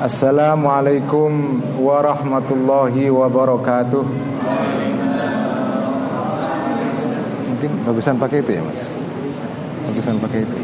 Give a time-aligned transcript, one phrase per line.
[0.00, 4.00] Assalamualaikum warahmatullahi wabarakatuh.
[7.52, 8.88] Mungkin bagusan pakai itu ya mas?
[9.84, 10.56] Bagusan pakai itu.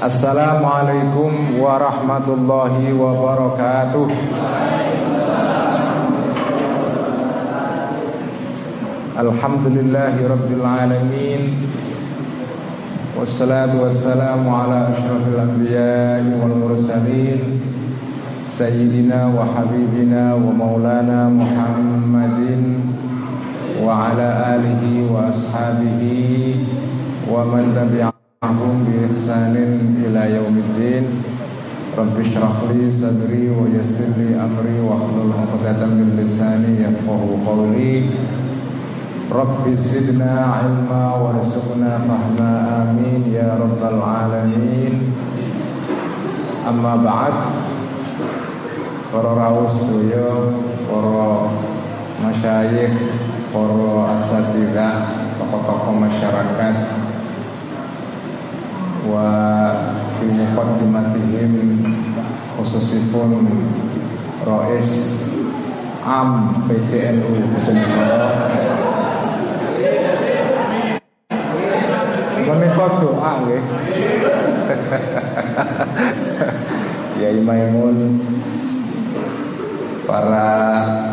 [0.00, 4.08] Assalamualaikum warahmatullahi wabarakatuh
[9.18, 11.40] الحمد لله رب العالمين
[13.18, 17.40] والصلاة والسلام على أشرف الأنبياء والمرسلين
[18.48, 22.38] سيدنا وحبيبنا ومولانا محمد
[23.82, 26.02] وعلى آله وأصحابه
[27.32, 29.54] ومن تبعهم بإحسان
[30.06, 31.04] إلى يوم الدين.
[31.98, 38.02] رب اشرح لي صدري ويسر لي أمري واحلل عقدة من لساني يفقه قولي.
[39.28, 42.52] Wa Rabbi zidna ilma warzuqna fahma
[42.88, 45.12] amin ya rabbal alamin.
[46.64, 47.36] Amma ba'd.
[49.12, 50.52] Para rawuh sedaya,
[50.88, 51.48] para
[52.24, 52.96] masyayikh,
[53.52, 54.96] para asatidzah,
[55.40, 56.76] tokoh-tokoh masyarakat.
[59.08, 59.28] Wa
[60.20, 61.52] fi muqaddimatihim
[62.56, 63.48] khususipun
[64.44, 64.88] Rois
[66.04, 68.87] Am PCNU Bojonegoro
[72.96, 73.62] doa nggih.
[77.18, 78.22] Ya Maimun
[80.06, 80.54] para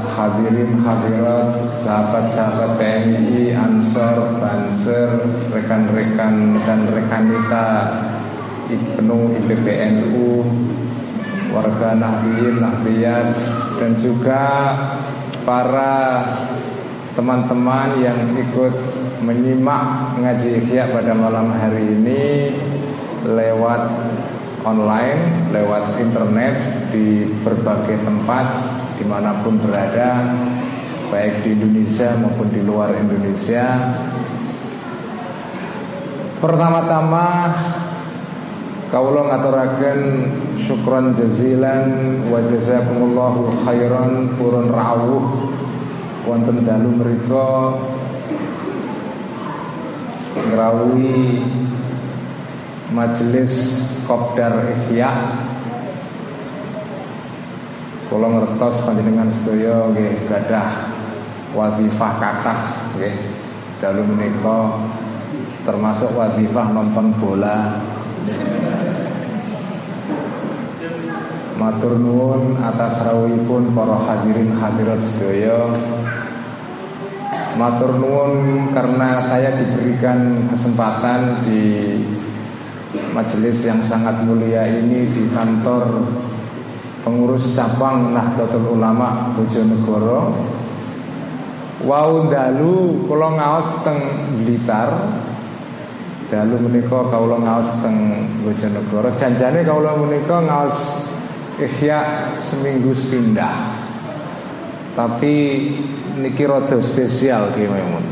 [0.05, 5.11] hadirin hadirat, sahabat-sahabat TNI, Ansor, Banser,
[5.51, 7.67] rekan-rekan dan rekanita
[8.71, 10.29] IPNU, IPBNU,
[11.51, 13.27] warga Nahdien, Nahdiyat,
[13.75, 14.43] dan juga
[15.43, 16.23] para
[17.19, 22.51] teman-teman yang ikut menyimak ngaji ikhya pada malam hari ini
[23.23, 23.83] lewat
[24.65, 26.55] online, lewat internet
[26.89, 28.45] di berbagai tempat
[28.97, 30.35] di mana pun berada
[31.13, 33.65] baik di Indonesia maupun di luar Indonesia.
[36.41, 37.53] Pertama-tama
[38.89, 39.99] kaulo ngaturaken
[40.65, 45.25] syukron jazilan wa jazakumullahu khairan purun rawuh
[46.25, 47.77] wonten dalu mereka
[50.35, 51.39] ngrawuhi
[52.91, 53.53] majelis
[54.05, 55.09] Kopdar Ihya
[58.05, 60.93] Kula ngertos panjenengan sedaya nggih gadah
[61.57, 62.61] wazifah kathah
[62.93, 63.17] nggih.
[63.81, 64.77] Dalu menika
[65.65, 67.81] termasuk wazifah nonton bola.
[71.57, 75.73] Matur nuwun atas rawuhipun para hadirin hadirat sedaya.
[77.55, 81.95] Matur nuwun karena saya diberikan kesempatan di
[83.15, 86.03] majelis yang sangat mulia ini di kantor
[87.07, 90.35] pengurus cabang Nahdlatul Ulama Bojonegoro.
[91.87, 93.99] Wau dalu kula ngaos teng
[94.43, 94.91] Blitar.
[96.27, 99.15] Dalu menika kawula ngaos teng Bojonegoro.
[99.15, 101.07] Janjane kawula menika ngaos
[101.55, 103.85] ihya seminggu pindah
[104.95, 105.35] tapi
[106.19, 108.05] niki rada spesial ki memun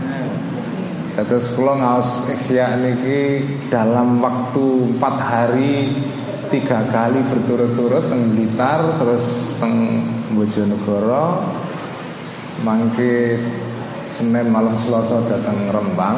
[1.14, 5.94] Terus kula ngaos ihya niki dalam waktu 4 hari
[6.50, 10.02] tiga kali berturut-turut teng Blitar terus teng
[10.34, 11.54] Bojonegoro.
[12.66, 13.38] Mangke
[14.10, 16.18] Senin malam Selasa datang Rembang.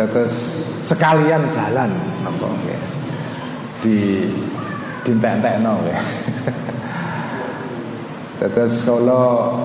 [0.00, 1.92] Terus sekalian jalan
[2.24, 2.80] apa ya
[3.84, 3.96] di
[5.04, 6.00] di entek ya
[8.52, 9.56] terus kalau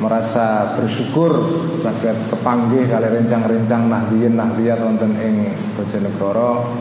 [0.00, 1.44] merasa bersyukur
[1.76, 6.72] saged kepanggih kali rencang-rencang nahdiyin nahdiyat wonten ing Bojonegoro.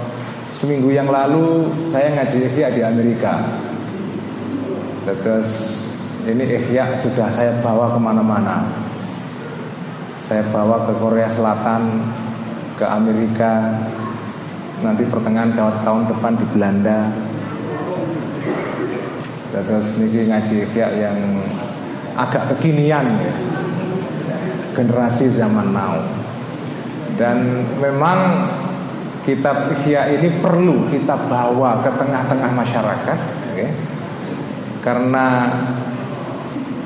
[0.55, 3.43] Seminggu yang lalu saya ngaji ihya di Amerika.
[5.03, 5.77] Terus
[6.23, 8.63] ini ihya sudah saya bawa ke mana-mana.
[10.23, 12.05] Saya bawa ke Korea Selatan,
[12.79, 13.83] ke Amerika,
[14.79, 15.51] nanti pertengahan
[15.83, 17.28] tahun depan di Belanda.
[19.49, 21.17] Terus ini ngaji ihya yang
[22.13, 23.33] agak kekinian ya
[24.77, 25.99] generasi zaman now
[27.19, 28.47] dan memang
[29.27, 33.19] kitab Ihya ini perlu kita bawa ke tengah-tengah masyarakat
[33.59, 33.69] ya.
[34.79, 35.27] karena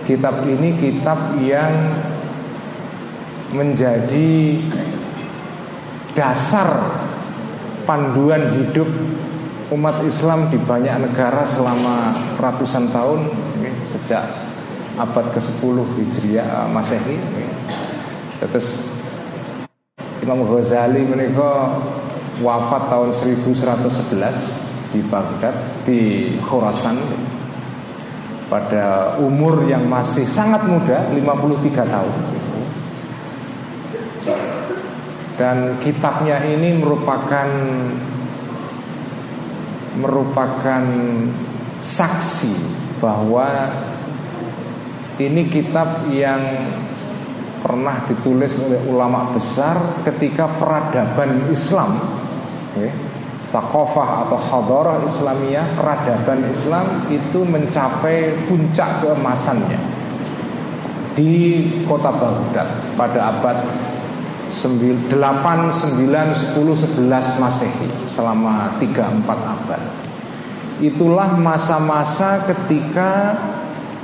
[0.09, 1.71] kitab ini kitab yang
[3.53, 4.57] menjadi
[6.17, 6.97] dasar
[7.85, 8.89] panduan hidup
[9.73, 13.25] umat Islam di banyak negara selama ratusan tahun
[13.89, 14.21] sejak
[15.01, 17.17] abad ke-10 Hijriah uh, Masehi.
[18.37, 18.85] Terus
[20.21, 21.81] Imam Ghazali menika
[22.45, 25.55] wafat tahun 1111 di Baghdad
[25.89, 26.01] di
[26.45, 26.95] Khorasan
[28.47, 32.15] pada umur yang masih sangat muda 53 tahun
[35.33, 37.49] dan kitabnya ini merupakan
[39.97, 40.83] merupakan
[41.83, 42.53] saksi
[43.03, 43.69] bahwa
[45.19, 46.41] ini kitab yang
[47.63, 51.95] pernah ditulis oleh ulama besar ketika peradaban Islam
[52.75, 52.91] ya,
[53.53, 59.77] Takofah atau hadarah Islamiyah Peradaban Islam itu mencapai puncak keemasannya
[61.13, 63.57] Di kota Baghdad pada abad
[64.53, 69.81] 8, 9, 10, 11 Masehi Selama 3-4 abad.
[70.77, 73.37] Itulah masa-masa ketika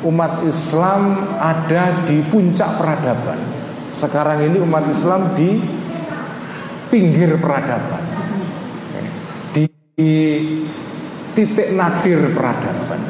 [0.05, 3.39] umat Islam ada di puncak peradaban.
[3.93, 5.59] Sekarang ini umat Islam di
[6.89, 8.03] pinggir peradaban.
[9.53, 9.65] Di
[11.35, 13.01] titik nadir peradaban.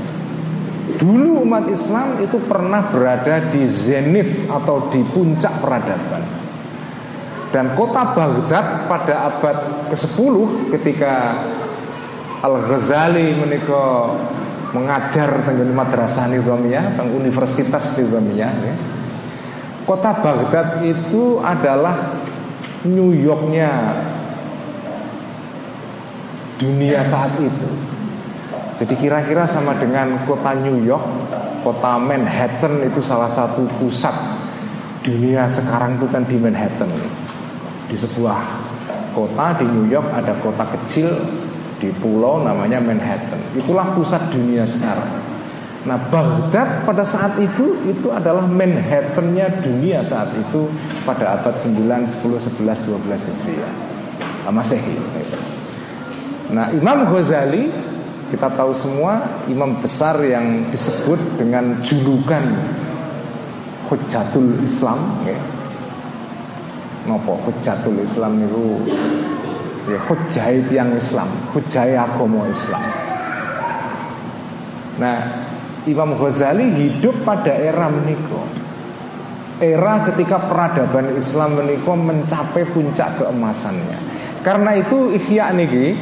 [0.90, 6.39] Dulu umat Islam itu pernah berada di zenith atau di puncak peradaban
[7.50, 9.58] Dan kota Baghdad pada abad
[9.90, 10.36] ke-10
[10.78, 11.34] ketika
[12.46, 14.14] Al-Ghazali menikah
[14.70, 18.76] mengajar dengan madrasah Nizamiyah, tentang Universitas Nizamiyah ya.
[19.90, 22.22] Kota Baghdad itu adalah
[22.86, 23.98] New Yorknya
[26.62, 27.70] dunia saat itu.
[28.80, 31.04] Jadi kira-kira sama dengan kota New York,
[31.66, 34.14] kota Manhattan itu salah satu pusat
[35.04, 36.88] dunia sekarang itu kan di Manhattan.
[37.90, 38.38] Di sebuah
[39.18, 41.10] kota di New York ada kota kecil
[41.82, 43.42] di pulau namanya Manhattan.
[43.58, 45.10] Itulah pusat dunia sekarang.
[45.88, 50.68] Nah, Baghdad pada saat itu itu adalah Manhattannya dunia saat itu
[51.08, 52.20] pada abad 9, 10,
[52.62, 53.74] 11, 12 Hijriah.
[54.50, 54.98] Masehi.
[56.50, 57.70] Nah, Imam Ghazali
[58.30, 62.46] kita tahu semua imam besar yang disebut dengan julukan
[63.90, 65.38] Hujatul Islam ya.
[67.08, 68.64] Ngopo Hujatul Islam itu
[69.88, 72.84] ya hujai tiang Islam, hujai agama Islam.
[75.00, 75.20] Nah,
[75.88, 78.44] Imam Ghazali hidup pada era meniko.
[79.60, 84.00] Era ketika peradaban Islam meniko mencapai puncak keemasannya.
[84.44, 85.96] Karena itu Ihya niki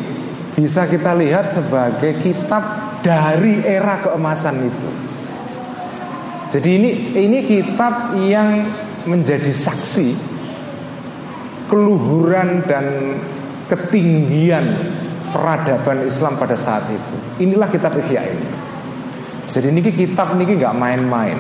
[0.58, 2.62] bisa kita lihat sebagai kitab
[3.06, 4.90] dari era keemasan itu.
[6.54, 8.66] Jadi ini ini kitab yang
[9.06, 10.37] menjadi saksi
[11.68, 13.16] keluhuran dan
[13.68, 14.66] ketinggian
[15.32, 17.16] peradaban Islam pada saat itu.
[17.44, 18.48] Inilah kitab Ihya ini.
[19.48, 21.38] Jadi ini kitab ini nggak main-main.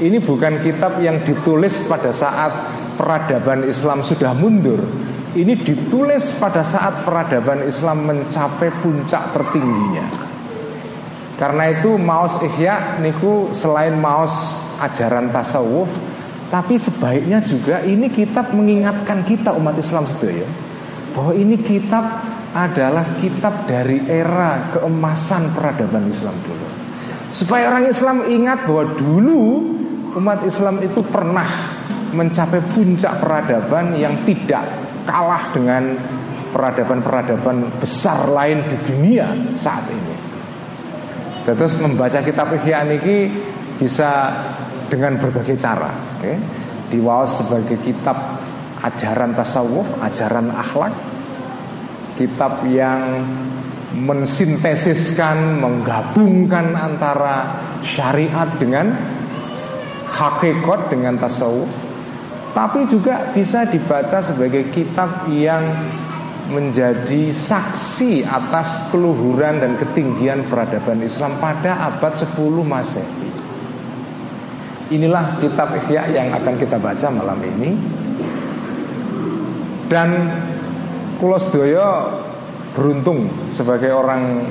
[0.00, 2.52] Ini bukan kitab yang ditulis pada saat
[2.96, 4.80] peradaban Islam sudah mundur.
[5.30, 10.06] Ini ditulis pada saat peradaban Islam mencapai puncak tertingginya.
[11.38, 14.32] Karena itu maus Ihya niku selain maus
[14.82, 15.88] ajaran tasawuf,
[16.50, 20.46] tapi sebaiknya juga ini kitab mengingatkan kita umat Islam sedaya
[21.14, 22.02] bahwa ini kitab
[22.50, 26.66] adalah kitab dari era keemasan peradaban Islam dulu.
[27.30, 29.42] Supaya orang Islam ingat bahwa dulu
[30.18, 31.46] umat Islam itu pernah
[32.10, 34.66] mencapai puncak peradaban yang tidak
[35.06, 35.94] kalah dengan
[36.50, 40.14] peradaban-peradaban besar lain di dunia saat ini.
[41.46, 43.30] Terus membaca kitab Ihya ini
[43.78, 44.34] bisa
[44.90, 45.94] dengan berbagai cara.
[46.18, 46.36] Okay?
[46.90, 48.18] Diwaos sebagai kitab
[48.82, 50.92] ajaran tasawuf, ajaran akhlak,
[52.18, 53.22] kitab yang
[53.94, 58.90] mensintesiskan, menggabungkan antara syariat dengan
[60.10, 61.70] hakikat dengan tasawuf,
[62.50, 65.62] tapi juga bisa dibaca sebagai kitab yang
[66.50, 72.34] menjadi saksi atas keluhuran dan ketinggian peradaban Islam pada abad 10
[72.66, 73.30] Masehi.
[74.90, 77.70] Inilah kitab Ihya yang akan kita baca malam ini.
[79.86, 80.08] Dan
[81.22, 82.20] Kulo Sedoyo
[82.74, 84.46] beruntung sebagai orang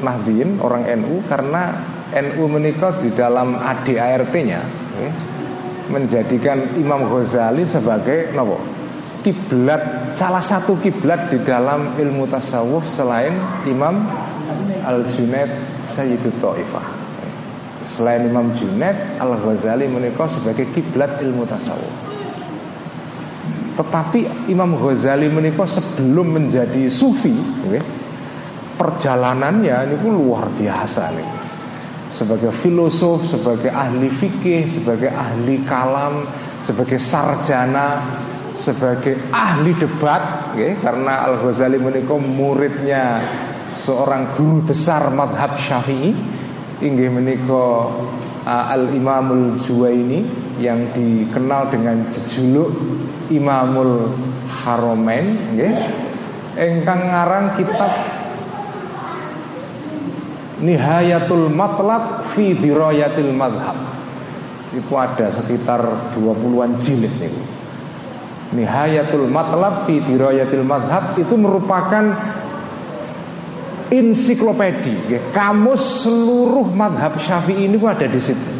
[0.00, 1.76] Nahdien, orang NU karena
[2.12, 4.60] NU menikah di dalam ADART-nya
[5.00, 5.10] ya,
[5.88, 8.60] menjadikan Imam Ghazali sebagai nopo
[9.22, 13.32] kiblat salah satu kiblat di dalam ilmu tasawuf selain
[13.70, 14.02] Imam
[14.82, 15.48] Al Junaid
[15.86, 17.01] Sayyidut Taifah.
[17.86, 21.94] Selain Imam Junaid, Al Ghazali menikah sebagai kiblat ilmu tasawuf.
[23.72, 27.34] Tetapi Imam Ghazali menikah sebelum menjadi sufi
[27.72, 27.82] ya,
[28.72, 31.30] Perjalanannya ini luar biasa nih.
[32.12, 36.28] sebagai filosof, sebagai ahli fikih, sebagai ahli kalam,
[36.60, 38.04] sebagai sarjana,
[38.52, 40.76] sebagai ahli debat, okay?
[40.78, 43.18] karena Al Ghazali menikah muridnya
[43.74, 46.12] seorang guru besar madhab syafi'i,
[46.82, 47.94] inggih menikah
[48.42, 50.26] uh, Al Imamul Juwaini
[50.58, 52.74] yang dikenal dengan jejuluk
[53.30, 54.10] Imamul
[54.50, 55.72] Haromen, okay?
[56.58, 57.92] engkang ngarang kitab
[60.62, 63.74] Nihayatul Matlab fi Dirayatil Madhab
[64.70, 65.82] Itu ada sekitar
[66.14, 67.34] 20-an jilid nih.
[68.54, 72.14] Nihayatul Matlab fi Dirayatil Madhab Itu merupakan
[73.92, 75.20] ensiklopedi ya.
[75.36, 78.50] Kamus seluruh madhab syafi'i ini ada di situ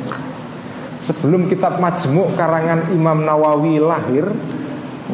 [1.02, 4.28] Sebelum kitab Majmuk karangan Imam Nawawi lahir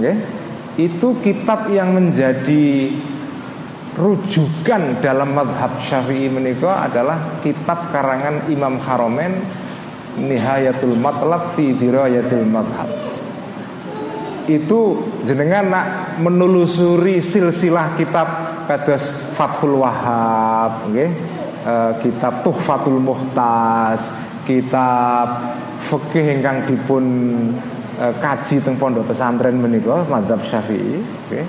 [0.03, 0.13] ya,
[0.75, 2.93] Itu kitab yang menjadi
[3.95, 9.33] rujukan dalam madhab syafi'i menikah adalah kitab karangan Imam Haromen
[10.19, 13.09] Nihayatul Matlab fi Dirayatul Madhab
[14.49, 15.87] itu jenengan nak
[16.25, 18.29] menelusuri silsilah kitab
[18.65, 21.15] kados Fathul Wahab okay?
[21.63, 24.03] e, kitab Tuhfatul Muhtas
[24.43, 25.55] kitab
[25.87, 27.05] fikih ingkang dipun
[28.03, 30.99] e, kaji teng pondok pesantren menika madhab Syafi'i
[31.31, 31.47] okay?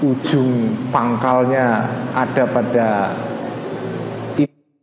[0.00, 1.86] ujung pangkalnya
[2.16, 2.88] ada pada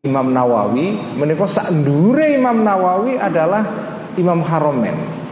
[0.05, 3.65] Imam Nawawi menika sakndure Imam Nawawi adalah
[4.15, 5.26] Imam Haromen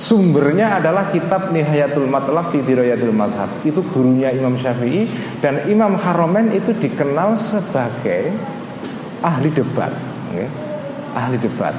[0.00, 5.04] Sumbernya adalah kitab Nihayatul Matlab fi Dirayatul Madhab Itu gurunya Imam Syafi'i
[5.44, 8.32] Dan Imam Haromen itu dikenal sebagai
[9.20, 9.92] ahli debat
[10.32, 10.48] okay?
[11.12, 11.76] Ahli debat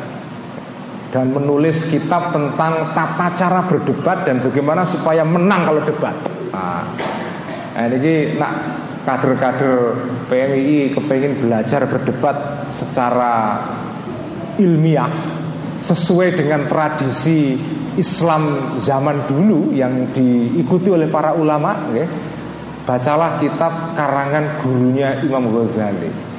[1.12, 6.16] dan menulis kitab tentang tata cara berdebat dan bagaimana supaya menang kalau debat.
[6.56, 6.88] Nah,
[7.76, 8.54] nah ini nak
[9.04, 9.92] kader-kader
[10.32, 13.60] PMI kepengen belajar berdebat secara
[14.56, 15.12] ilmiah
[15.84, 17.60] sesuai dengan tradisi
[18.00, 22.08] Islam zaman dulu yang diikuti oleh para ulama, okay?
[22.88, 26.32] bacalah kitab karangan gurunya Imam Ghazali.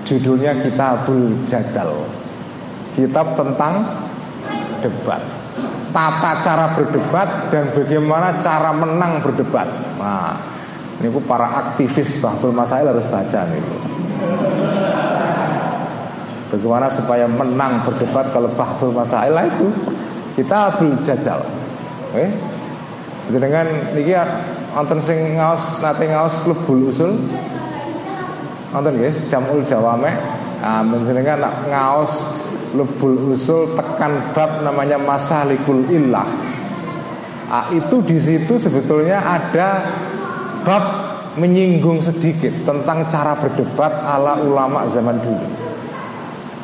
[0.00, 2.20] Judulnya Kitabul Jadal
[2.94, 3.86] kitab tentang
[4.82, 5.22] debat
[5.90, 9.66] tata cara berdebat dan bagaimana cara menang berdebat
[9.98, 10.34] nah
[11.00, 13.64] ini para aktivis Bahtul Masail harus baca nih
[16.50, 19.66] bagaimana supaya menang berdebat kalau Bahtul Masail itu
[20.40, 22.28] kita jadal oke okay?
[23.30, 24.16] dengan niki
[24.72, 27.20] wonten sing ngaos nate ngaos klub bul usul
[28.72, 30.16] wonten nggih jamul jawame
[30.64, 32.40] ah menjenengan ngaos
[32.74, 36.26] lebul usul tekan bab namanya masalikul illah.
[37.50, 39.82] Ah, itu di situ sebetulnya ada
[40.62, 40.84] bab
[41.34, 45.69] menyinggung sedikit tentang cara berdebat ala ulama zaman dulu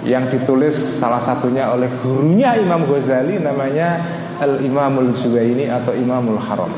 [0.06, 3.98] yang ditulis salah satunya oleh gurunya Imam Ghazali namanya
[4.38, 6.70] Al Imamul Zubaini atau Imamul Haram.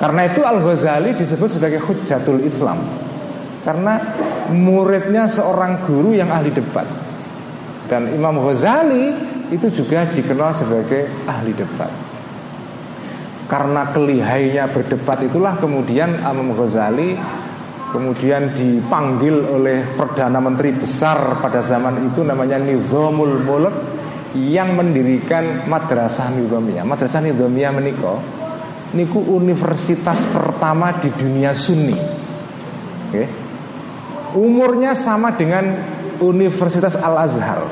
[0.00, 2.80] Karena itu Al Ghazali disebut sebagai Hujjatul Islam.
[3.60, 4.00] Karena
[4.48, 6.88] muridnya seorang guru yang ahli debat.
[7.84, 9.12] Dan Imam Ghazali
[9.52, 11.92] itu juga dikenal sebagai ahli debat.
[13.44, 17.18] Karena kelihainya berdebat itulah kemudian Imam Ghazali
[17.90, 23.76] kemudian dipanggil oleh Perdana Menteri besar pada zaman itu namanya Nizamul Mulk
[24.38, 26.86] yang mendirikan Madrasah Nizamiyah.
[26.86, 28.22] Madrasah Nizamiyah meniko
[28.94, 31.98] niku universitas pertama di dunia Sunni.
[33.10, 33.24] Oke.
[34.38, 35.74] Umurnya sama dengan
[36.22, 37.66] Universitas Al Azhar.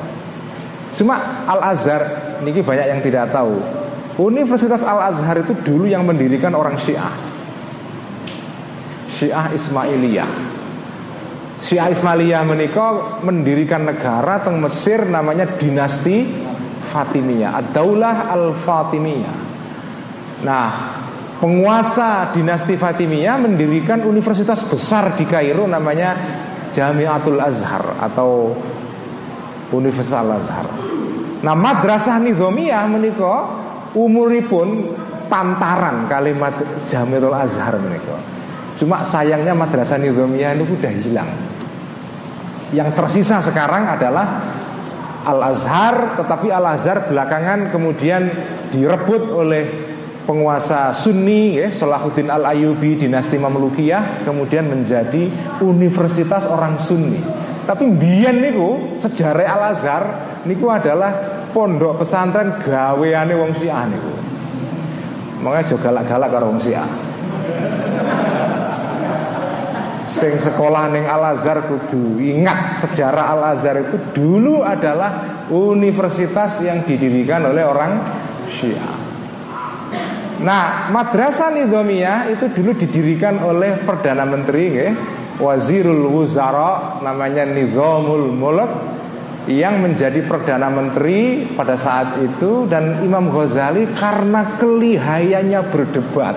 [0.98, 2.02] Cuma Al Azhar
[2.42, 3.54] niki banyak yang tidak tahu.
[4.18, 7.27] Universitas Al Azhar itu dulu yang mendirikan orang Syiah.
[9.18, 10.30] Syiah Ismailiyah.
[11.58, 16.22] Syiah Ismailiyah menikah mendirikan negara teng Mesir namanya dinasti
[16.94, 19.36] Fatimiyah, Ad-Daulah Al-Fatimiyah.
[20.46, 20.68] Nah,
[21.42, 26.14] penguasa dinasti Fatimiyah mendirikan universitas besar di Kairo namanya
[26.70, 28.54] Jamiatul Azhar atau
[29.74, 30.66] Universitas Al Azhar.
[31.38, 33.34] Nah madrasah nizamiyah menika
[33.94, 34.96] umuripun
[35.30, 36.54] pantaran kalimat
[36.90, 38.37] Jamiatul Azhar menika.
[38.78, 41.30] Cuma sayangnya madrasah nizamiyah itu sudah hilang.
[42.70, 44.54] Yang tersisa sekarang adalah
[45.26, 48.30] Al Azhar, tetapi Al Azhar belakangan kemudian
[48.70, 49.64] direbut oleh
[50.28, 55.26] penguasa Sunni ya, Salahuddin Al Ayyubi dinasti Mamlukiyah kemudian menjadi
[55.64, 57.18] universitas orang Sunni.
[57.66, 60.02] Tapi biyen niku sejarah Al Azhar
[60.46, 64.12] niku adalah pondok pesantren gaweane wong Syiah niku.
[65.42, 66.88] Makanya galak-galak karo wong Syiah.
[70.18, 76.82] Sing sekolah neng Al Azhar kudu ingat sejarah Al Azhar itu dulu adalah universitas yang
[76.82, 78.02] didirikan oleh orang
[78.50, 78.98] Syiah.
[80.38, 84.90] Nah, Madrasah Nizamiyah itu dulu didirikan oleh Perdana Menteri ya,
[85.38, 88.70] Wazirul Wuzara namanya Nizamul Mulk
[89.50, 96.36] yang menjadi Perdana Menteri pada saat itu dan Imam Ghazali karena kelihayannya berdebat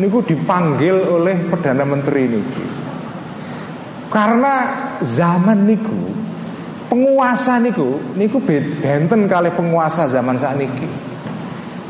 [0.00, 2.66] niku dipanggil oleh perdana menteri niki.
[4.12, 4.54] Karena
[5.00, 6.00] zaman niku
[6.92, 10.88] penguasa niku niku benten kali penguasa zaman saat niki.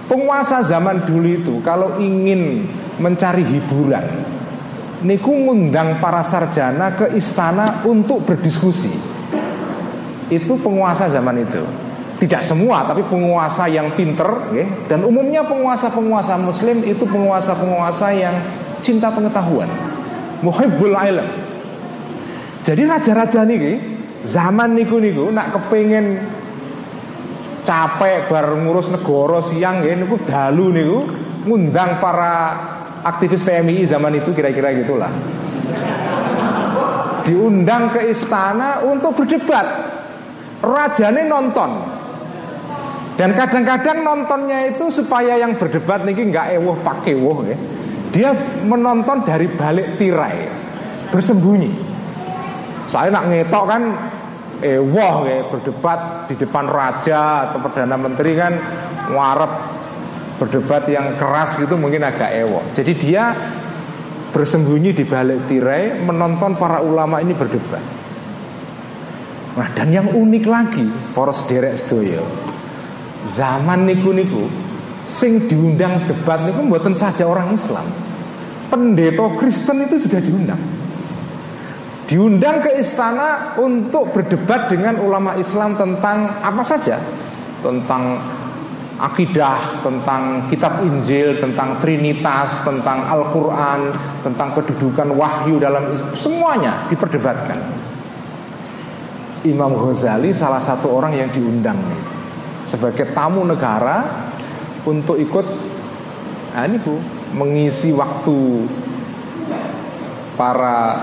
[0.06, 2.66] Penguasa zaman dulu itu kalau ingin
[3.00, 4.06] mencari hiburan
[5.02, 8.94] niku ngundang para sarjana ke istana untuk berdiskusi.
[10.30, 11.81] Itu penguasa zaman itu.
[12.22, 14.62] Tidak semua, tapi penguasa yang pinter ya.
[14.86, 18.38] Dan umumnya penguasa-penguasa muslim itu penguasa-penguasa yang
[18.78, 19.66] cinta pengetahuan.
[20.42, 21.26] Muhibbul ilm
[22.62, 23.74] Jadi raja-raja niki
[24.22, 26.22] Zaman niku-niku nak kepengen
[27.66, 30.98] capek bar ngurus negara siang ya niku dalu niku
[31.42, 32.54] ngundang para
[33.02, 35.10] aktivis PMI zaman itu kira-kira gitulah.
[37.26, 39.66] Diundang ke istana untuk berdebat.
[40.62, 41.91] Rajane nonton
[43.20, 47.56] dan kadang-kadang nontonnya itu supaya yang berdebat niki nggak ewoh pakai ewoh ya.
[48.12, 48.30] Dia
[48.64, 50.48] menonton dari balik tirai,
[51.12, 51.72] bersembunyi.
[52.88, 53.82] Saya nak ngetok kan
[54.64, 56.00] ewoh ya berdebat
[56.32, 58.52] di depan raja atau perdana menteri kan
[59.12, 59.52] warep
[60.40, 62.64] berdebat yang keras gitu mungkin agak ewoh.
[62.72, 63.36] Jadi dia
[64.32, 67.84] bersembunyi di balik tirai menonton para ulama ini berdebat.
[69.52, 72.51] Nah dan yang unik lagi poros derek sedoyo
[73.26, 74.46] zaman niku-niku
[75.12, 77.84] sing diundang debat niku mboten saja orang Islam.
[78.72, 80.62] Pendeta Kristen itu sudah diundang.
[82.08, 86.96] Diundang ke istana untuk berdebat dengan ulama Islam tentang apa saja,
[87.60, 88.16] tentang
[88.96, 93.92] akidah, tentang kitab Injil, tentang Trinitas, tentang Al-Quran,
[94.24, 97.60] tentang kedudukan wahyu dalam semuanya diperdebatkan.
[99.44, 102.11] Imam Ghazali salah satu orang yang diundang nih
[102.72, 104.24] sebagai tamu negara
[104.88, 105.44] untuk ikut
[106.52, 106.96] nah ini bu
[107.36, 108.68] mengisi waktu
[110.36, 111.00] para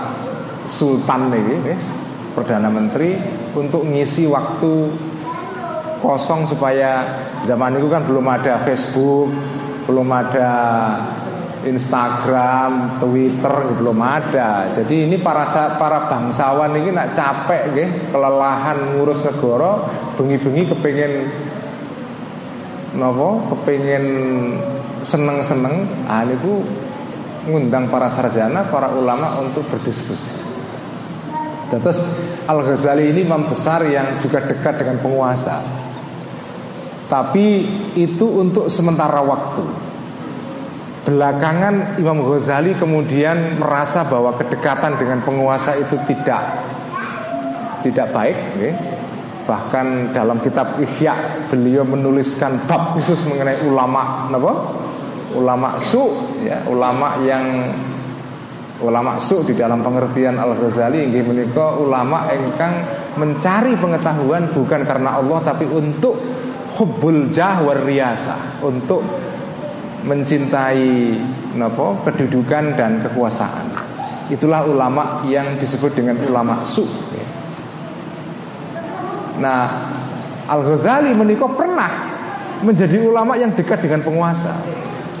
[0.66, 1.86] sultan guys,
[2.34, 3.18] perdana menteri
[3.54, 4.90] untuk ngisi waktu
[6.02, 9.30] kosong supaya zaman itu kan belum ada Facebook
[9.90, 10.50] belum ada
[11.60, 14.72] Instagram, Twitter belum ada.
[14.72, 15.44] Jadi ini para
[15.76, 19.84] para bangsawan ini nak capek nggih, kelelahan ngurus negara,
[20.16, 21.12] bengi-bengi kepengen
[22.96, 24.04] nopo kepengen
[25.06, 26.64] seneng-seneng ah niku
[27.48, 30.50] ngundang para sarjana, para ulama untuk berdiskusi.
[31.70, 32.02] Terus
[32.50, 35.62] Al Ghazali ini imam besar yang juga dekat dengan penguasa.
[37.06, 37.46] Tapi
[37.94, 39.64] itu untuk sementara waktu.
[41.00, 46.42] Belakangan Imam Ghazali kemudian merasa bahwa kedekatan dengan penguasa itu tidak
[47.82, 48.74] tidak baik, okay?
[49.48, 54.52] Bahkan dalam kitab Ihya beliau menuliskan bab khusus mengenai ulama apa?
[55.30, 56.10] Ulama su
[56.42, 57.70] ya, ulama yang
[58.82, 62.72] ulama su di dalam pengertian Al-Ghazali inggih menika ulama engkang
[63.14, 66.16] mencari pengetahuan bukan karena Allah tapi untuk
[66.80, 69.04] hubbul jah riyasa, untuk
[70.00, 71.12] mencintai
[71.60, 73.68] napa kedudukan dan kekuasaan.
[74.32, 76.86] Itulah ulama yang disebut dengan ulama su.
[79.40, 79.88] Nah,
[80.46, 81.90] Al Ghazali menikah pernah
[82.60, 84.52] menjadi ulama yang dekat dengan penguasa.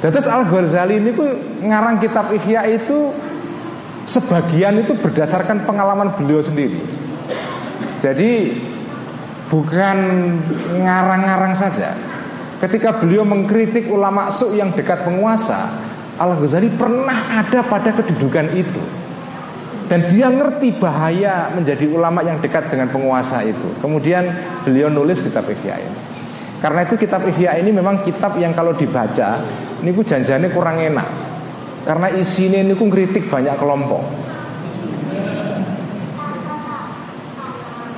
[0.04, 1.10] Dan terus Al Ghazali ini
[1.64, 3.10] ngarang kitab Ihya itu
[4.04, 6.78] sebagian itu berdasarkan pengalaman beliau sendiri.
[8.04, 8.60] Jadi
[9.48, 9.96] bukan
[10.84, 11.96] ngarang-ngarang saja.
[12.60, 15.72] Ketika beliau mengkritik ulama su yang dekat penguasa,
[16.20, 18.82] Al Ghazali pernah ada pada kedudukan itu.
[19.90, 23.74] Dan dia ngerti bahaya menjadi ulama yang dekat dengan penguasa itu.
[23.82, 24.22] Kemudian
[24.62, 25.98] beliau nulis kitab Ihya ini.
[26.62, 29.42] Karena itu kitab Ihya ini memang kitab yang kalau dibaca
[29.82, 31.08] Ini ku janjiannya kurang enak.
[31.82, 34.04] Karena isinya ini ku kritik banyak kelompok.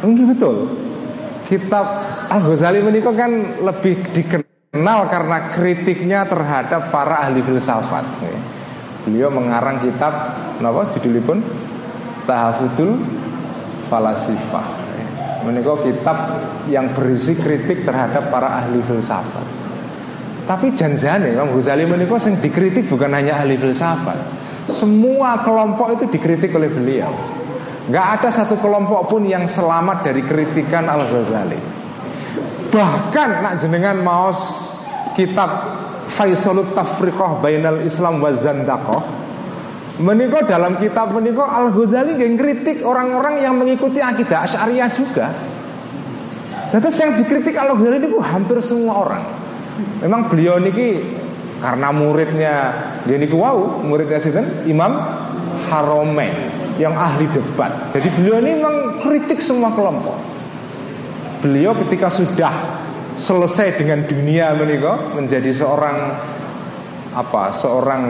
[0.09, 0.57] Ini betul.
[1.53, 1.85] Kitab
[2.33, 8.07] Al-Ghazali ini kan lebih dikenal karena kritiknya terhadap para ahli filsafat.
[9.05, 10.15] Beliau mengarang kitab
[10.63, 11.43] Kenapa judulnya
[12.25, 12.93] Tahafudul
[13.91, 14.67] Falasifah
[15.43, 16.17] Menikah kitab
[16.71, 19.47] yang berisi kritik terhadap para ahli filsafat
[20.47, 26.55] Tapi janjane Imam Ghazali menikah yang dikritik bukan hanya ahli filsafat Semua kelompok itu dikritik
[26.55, 27.11] oleh beliau.
[27.91, 31.59] Nggak ada satu kelompok pun yang selamat dari kritikan Al Ghazali.
[32.71, 34.39] Bahkan nak jenengan maos
[35.19, 35.51] kitab
[36.15, 39.03] Faisalut Tafriqah Bainal Islam wa Zandaqah
[40.01, 45.29] Meniko dalam kitab meniko Al Ghazali yang kritik orang-orang yang mengikuti akidah Asy'ariyah juga.
[46.73, 49.25] Terus yang dikritik Al Ghazali itu hampir semua orang.
[50.01, 51.05] Memang beliau niki
[51.61, 52.55] karena muridnya
[53.05, 54.97] dia niki wow, muridnya sinten Imam
[55.69, 56.33] Haromen
[56.81, 57.93] yang ahli debat.
[57.93, 60.17] Jadi beliau ini memang kritik semua kelompok.
[61.45, 62.55] Beliau ketika sudah
[63.21, 66.17] selesai dengan dunia menikah menjadi seorang
[67.13, 67.53] apa?
[67.55, 68.03] Seorang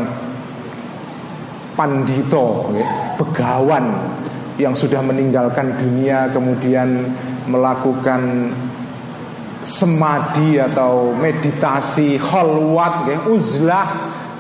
[1.75, 4.13] pandito, ya, begawan
[4.61, 7.09] yang sudah meninggalkan dunia kemudian
[7.49, 8.53] melakukan
[9.63, 13.89] semadi atau meditasi khalwat ya, uzlah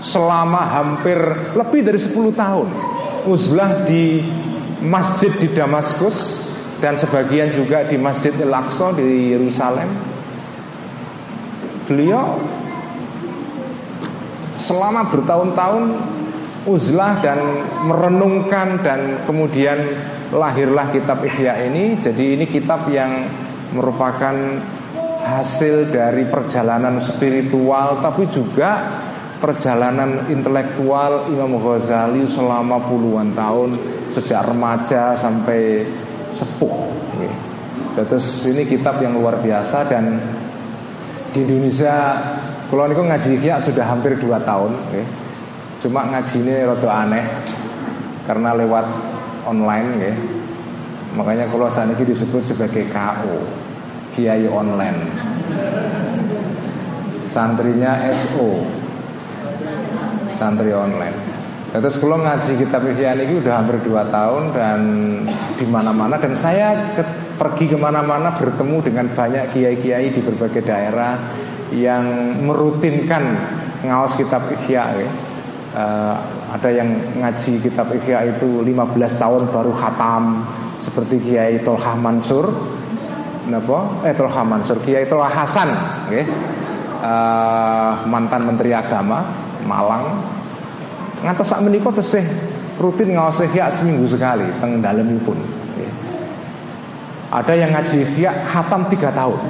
[0.02, 1.18] selama hampir
[1.54, 2.68] lebih dari 10 tahun
[3.26, 4.18] uzlah di
[4.82, 6.50] masjid di Damaskus
[6.82, 9.86] dan sebagian juga di Masjid Al-Aqsa di Yerusalem.
[11.86, 12.42] Beliau
[14.58, 15.84] selama bertahun-tahun
[16.66, 17.38] uzlah dan
[17.86, 19.78] merenungkan dan kemudian
[20.30, 21.98] lahirlah kitab Ihya ini.
[21.98, 23.26] Jadi ini kitab yang
[23.72, 24.34] merupakan
[25.22, 28.90] hasil dari perjalanan spiritual tapi juga
[29.38, 33.74] perjalanan intelektual Imam Ghazali selama puluhan tahun
[34.14, 35.86] sejak remaja sampai
[36.34, 36.74] sepuh.
[37.92, 40.16] Terus ini kitab yang luar biasa dan
[41.32, 42.16] di Indonesia
[42.72, 44.72] kalau ini ngaji ya sudah hampir dua tahun.
[45.82, 47.26] Cuma ngaji ini rada aneh
[48.22, 48.86] karena lewat
[49.50, 50.14] online ya.
[51.18, 53.36] Makanya kalau saat ini disebut sebagai KO
[54.16, 54.96] Kiai online
[57.26, 58.62] Santrinya SO
[60.36, 61.16] santri online.
[61.72, 64.80] Terus kalau ngaji kitab Ihya ini udah hampir 2 tahun dan
[65.56, 67.00] di mana-mana dan saya ke,
[67.40, 71.16] pergi ke mana-mana bertemu dengan banyak kiai-kiai di berbagai daerah
[71.72, 73.24] yang merutinkan
[73.88, 74.84] ngawas kitab Ihya.
[75.00, 75.08] Ya.
[75.72, 76.16] Uh,
[76.52, 80.44] ada yang ngaji kitab Ihya itu 15 tahun baru khatam
[80.84, 82.52] seperti Kiai Tolha Mansur.
[83.48, 84.04] Napa?
[84.04, 85.72] Eh Tolha Mansur, Kiai Tolha Hasan,
[86.06, 86.28] okay.
[87.00, 89.24] uh, mantan Menteri Agama
[89.64, 90.32] Malang
[91.22, 92.26] ngantos sak menika tesih
[92.82, 95.38] rutin ngaos ihya seminggu sekali teng dalemipun.
[97.32, 99.40] Ada yang ngaji ihya khatam tiga tahun.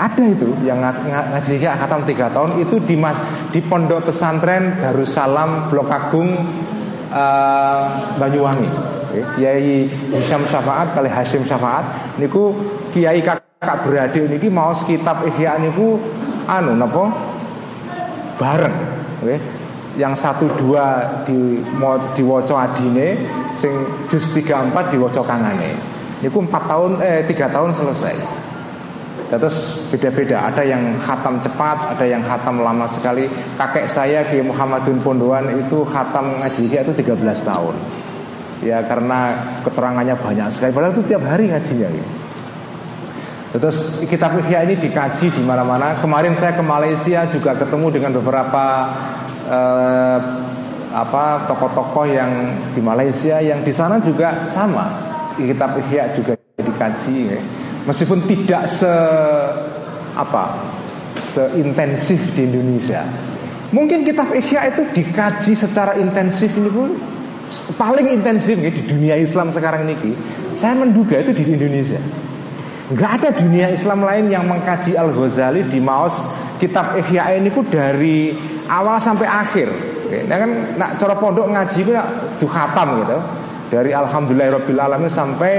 [0.00, 3.20] Ada itu yang ngaji ihya khatam tiga tahun itu di mas
[3.52, 6.32] di pondok pesantren Darussalam Blok Agung
[7.12, 7.84] uh,
[8.16, 8.70] Banyuwangi.
[9.36, 12.56] Kiai Hisham Syafaat kali Hashim Syafaat niku
[12.96, 16.00] kiai kakak beradik niki maos kitab ihya niku
[16.48, 17.12] anu napa
[18.40, 18.76] bareng.
[19.20, 19.36] Okay
[19.98, 23.18] yang satu dua di mau diwoco adine
[23.58, 23.72] sing
[24.06, 25.74] jus empat diwoco kangane
[26.22, 28.39] niku empat tahun eh tiga tahun selesai
[29.38, 34.98] terus beda-beda ada yang khatam cepat ada yang khatam lama sekali kakek saya di Muhammadun
[34.98, 37.74] Pondoan itu khatam ngaji itu 13 tahun
[38.66, 42.10] ya karena keterangannya banyak sekali padahal itu tiap hari ngajinya gitu.
[43.50, 45.98] Terus kitab Ihya ini dikaji di mana-mana.
[45.98, 48.94] Kemarin saya ke Malaysia juga ketemu dengan beberapa
[49.50, 50.18] eh,
[50.94, 52.30] apa tokoh-tokoh yang
[52.74, 54.94] di Malaysia yang di sana juga sama
[55.34, 57.40] kitab Ihya juga dikaji ya.
[57.90, 58.94] Meskipun tidak se
[60.14, 60.54] apa
[61.18, 63.02] seintensif di Indonesia.
[63.74, 66.94] Mungkin kitab Ihya itu dikaji secara intensif ini pun
[67.74, 70.14] paling intensif di dunia Islam sekarang ini.
[70.54, 71.98] Saya menduga itu di Indonesia.
[72.90, 76.14] Nggak ada dunia Islam lain yang mengkaji Al Ghazali di Maus
[76.58, 78.34] kitab Ihya ini ku dari
[78.66, 79.70] awal sampai akhir.
[80.26, 82.06] Nah kan nak cara pondok ngaji ku ya
[82.38, 83.18] khatam gitu.
[83.70, 85.54] Dari alhamdulillahirabbil sampai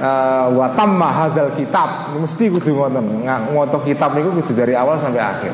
[0.00, 2.16] uh, watam mahadal kitab.
[2.16, 3.22] Mesti kudu ngoten.
[3.52, 5.52] Ngoto kitab niku kudu dari awal sampai akhir.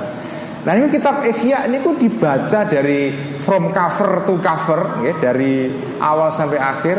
[0.67, 3.15] Nah ini kitab Ihya ini ku dibaca dari
[3.47, 5.71] from cover to cover ya, dari
[6.03, 6.99] awal sampai akhir.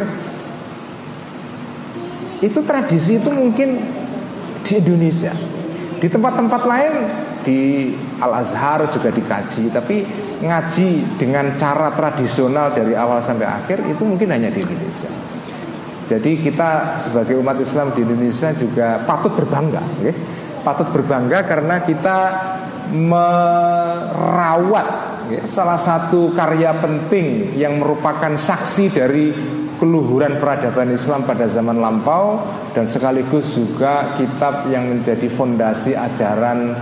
[2.39, 3.81] Itu tradisi itu mungkin
[4.63, 5.33] di Indonesia.
[5.97, 6.93] Di tempat-tempat lain
[7.41, 7.89] di
[8.21, 10.05] Al Azhar juga dikaji, tapi
[10.37, 15.36] ngaji dengan cara tradisional dari awal sampai akhir itu mungkin hanya di Indonesia.
[16.07, 20.15] Jadi kita sebagai umat Islam di Indonesia juga patut berbangga, ya.
[20.63, 22.17] patut berbangga karena kita
[22.95, 24.87] merawat
[25.27, 29.35] ya, salah satu karya penting yang merupakan saksi dari
[29.77, 32.39] keluhuran peradaban Islam pada zaman lampau
[32.71, 36.73] dan sekaligus juga kitab yang menjadi fondasi ajaran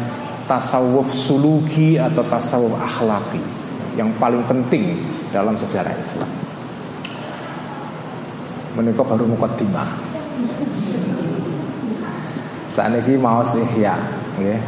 [0.45, 3.41] tasawuf suluki atau tasawuf akhlaki
[3.97, 5.01] yang paling penting
[5.33, 6.44] dalam sejarah Islam.
[8.75, 9.87] Menika baru mukadimah.
[12.69, 13.95] Saniki maos ihya
[14.35, 14.59] nggih.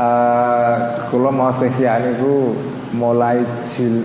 [0.00, 0.76] Eh
[1.12, 2.56] kula maos ihya niku
[2.96, 4.00] mulai jil,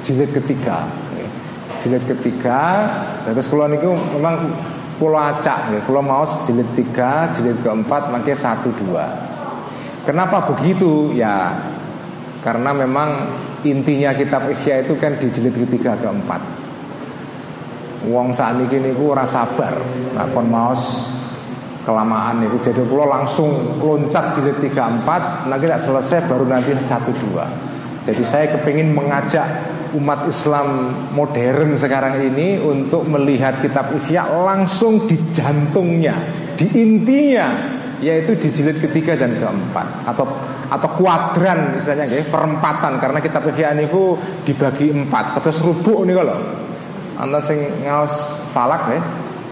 [0.00, 0.86] jilid ketiga.
[1.82, 2.86] Jilid ketiga
[3.26, 4.54] terus kula niku memang
[5.02, 5.82] kula acak nggih.
[5.90, 9.10] Kula maos jilid tiga, jilid keempat mangke satu dua.
[10.06, 11.10] Kenapa begitu?
[11.12, 11.58] Ya
[12.40, 13.28] karena memang
[13.68, 16.59] intinya kitab Ihya itu kan di jilid ketiga keempat.
[18.08, 19.76] Wong saat ini niku ora sabar,
[20.16, 21.12] nakon maos
[21.84, 27.44] kelamaan itu jadi pulau langsung loncat jilid 34 nanti tidak selesai baru nanti satu dua.
[28.08, 29.44] Jadi saya kepingin mengajak
[29.92, 36.16] umat Islam modern sekarang ini untuk melihat kitab Ihya langsung di jantungnya
[36.56, 37.48] di intinya
[38.00, 40.08] yaitu di jilid ketiga dan keempat.
[40.08, 40.24] Atau
[40.70, 42.96] atau kuadran misalnya ya, perempatan.
[42.96, 44.16] Karena kitab Ihya itu
[44.48, 45.44] dibagi empat.
[45.44, 46.40] Terus rubuk ini kalau
[47.20, 48.12] anda sing ngaos
[48.56, 49.00] palak ya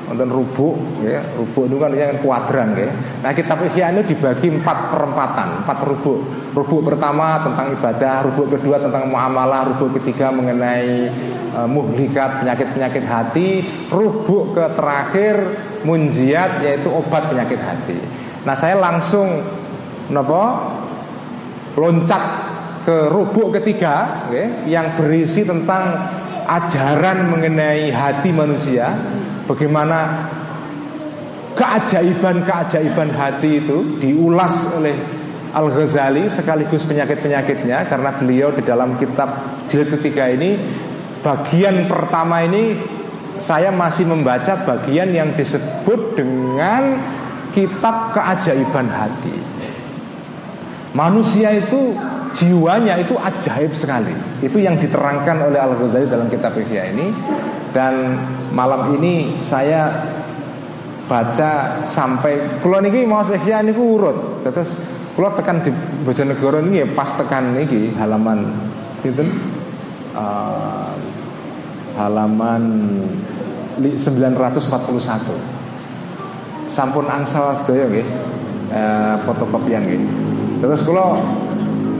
[0.09, 2.89] wonten rubuk ya rubuk itu kan yang kuadran ya
[3.21, 6.19] nah kitab ihya itu dibagi empat perempatan empat rubuk.
[6.57, 11.13] Rubuk pertama tentang ibadah rubuk kedua tentang muamalah rubuk ketiga mengenai
[11.53, 13.49] uh, muhlikat penyakit penyakit hati
[13.93, 15.35] rubuk ke terakhir
[15.85, 18.01] munjiat yaitu obat penyakit hati.
[18.49, 19.45] Nah saya langsung
[20.09, 20.43] nopo
[21.77, 22.25] loncat
[22.89, 26.17] ke rubuk ketiga ya, yang berisi tentang
[26.49, 28.97] ajaran mengenai hati manusia
[29.49, 30.29] Bagaimana
[31.57, 34.93] keajaiban-keajaiban hati itu diulas oleh
[35.57, 40.61] Al-Ghazali sekaligus penyakit-penyakitnya karena beliau di dalam kitab jilid ketiga ini
[41.25, 42.77] bagian pertama ini
[43.41, 47.01] saya masih membaca bagian yang disebut dengan
[47.57, 49.33] kitab keajaiban hati.
[50.93, 51.97] Manusia itu
[52.33, 54.12] jiwanya itu ajaib sekali.
[54.45, 57.12] Itu yang diterangkan oleh Al-Ghazali dalam kitab Ihya ini
[57.73, 58.17] dan
[58.53, 59.93] malam ini saya
[61.09, 64.45] baca sampai kulo niki mau ihya niku urut.
[64.45, 64.77] Terus
[65.17, 65.73] kulo tekan di
[66.05, 68.45] Bojonegoro ini ya pas tekan niki halaman
[69.01, 69.25] itu
[70.12, 70.93] uh,
[71.97, 72.62] halaman
[73.81, 75.33] 941.
[76.69, 78.09] Sampun angsal sedaya nggih.
[78.69, 80.05] Uh, fotokopian nggih.
[80.61, 81.17] Terus kulo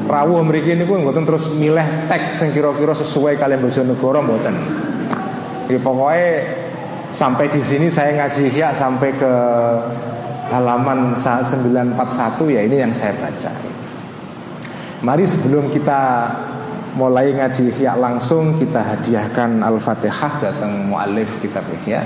[0.09, 4.57] rawuh mriki niku mboten terus milih teks sing kira-kira sesuai kalian Bojonegoro mboten.
[5.68, 6.29] Ya, pokoknya
[7.12, 9.33] sampai di sini saya ngaji ya sampai ke
[10.49, 13.53] halaman 941 ya ini yang saya baca.
[15.05, 16.33] Mari sebelum kita
[16.97, 22.03] mulai ngaji ihya langsung kita hadiahkan Al-Fatihah datang muallif kitab ihya.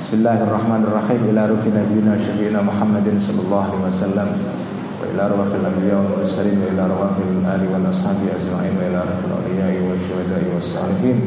[0.00, 4.28] Bismillahirrahmanirrahim ila ruhi nabiyina Muhammadin sallallahu alaihi wasallam
[5.02, 11.18] وإلى أرواح الأنبياء والمرسلين وإلى أرواح الآل والأصحاب أجمعين وإلى أرواح الأولياء والشهداء والصالحين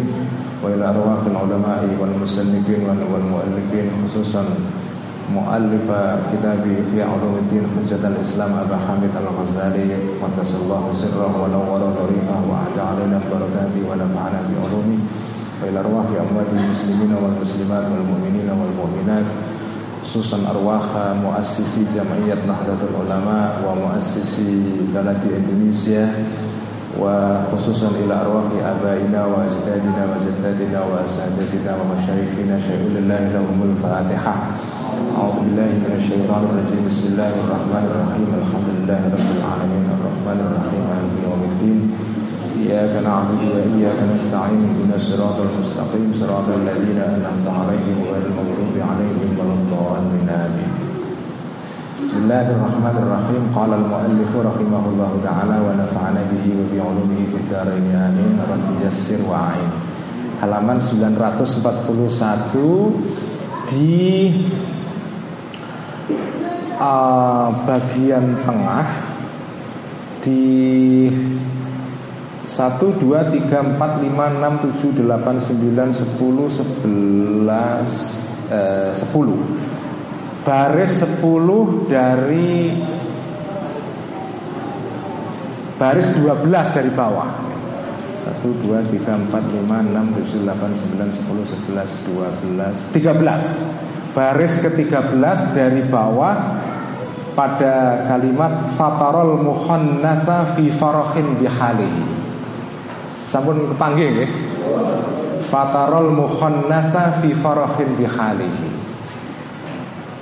[0.64, 4.44] وإلى أرواح العلماء والمسنفين والمؤلفين خصوصا
[5.34, 5.88] مؤلف
[6.32, 9.90] كتاب في علوم الدين حجة الإسلام أبا حامد الغزالي
[10.24, 15.00] قدس الله سره ونور طريقه وأعد علينا ببركاته ونفعنا بعلومه.
[15.64, 19.26] وإلى أرواح أموات المسلمين والمسلمات والمؤمنين والمؤمنات
[20.05, 20.83] خصوصا أرواح
[21.25, 24.63] مؤسسي جمعية نهضة العلماء ومؤسسي
[24.95, 26.13] بلد إندونيسيا
[27.01, 34.35] وخصوصا إلى أرواح آبائنا وأجدادنا وجداتنا وأساتذتنا ومشايخنا شهود الله لهم الفاتحة
[35.19, 40.83] أعوذ بالله من الشيطان الرجيم بسم الله الرحمن الرحيم الحمد لله رب العالمين الرحمن الرحيم
[40.91, 41.84] مالك يوم الدين
[42.65, 49.55] إياك نعبد وإياك نستعين اهدنا الصراط المستقيم صراط الذين أنعمت عليهم غير المغضوب عليهم ولا
[49.61, 50.91] الضالين آمين
[52.01, 59.69] Bismillahirrahmanirrahim Qala al-muallif rahimahullah ta'ala Wa nafa'ana bihi wa bi'ulumihi Fiddaraini amin Rabbi yassir wa'ain
[60.41, 61.61] Halaman 941
[63.69, 64.33] Di
[66.81, 68.89] uh, Bagian tengah
[70.25, 70.41] Di
[72.46, 78.22] 1, 2, 3, 4, 5, 6, 7, 8, 9, 10, 11,
[78.54, 79.66] eh, 10
[80.46, 82.70] baris 10 dari
[85.76, 87.34] baris 12 dari bawah.
[88.26, 90.70] 1, 2, 3, 4, 5, 6, 7, 8,
[91.02, 93.76] 9, 10, 11, 12, 13
[94.16, 96.56] Baris ke-13 dari bawah
[97.36, 102.15] pada kalimat fatarol mukhannatha fi farahin bihalihi
[103.36, 104.32] sampun kepanggih nggih.
[105.52, 108.70] Fatarol mukhannatha fi farahin bihalihi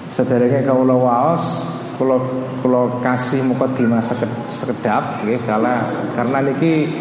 [0.10, 1.64] Sederenge kawula waos
[1.96, 2.20] kula
[2.60, 4.04] kula kasih mukadimah
[4.52, 6.92] sekedap nggih kala karena niki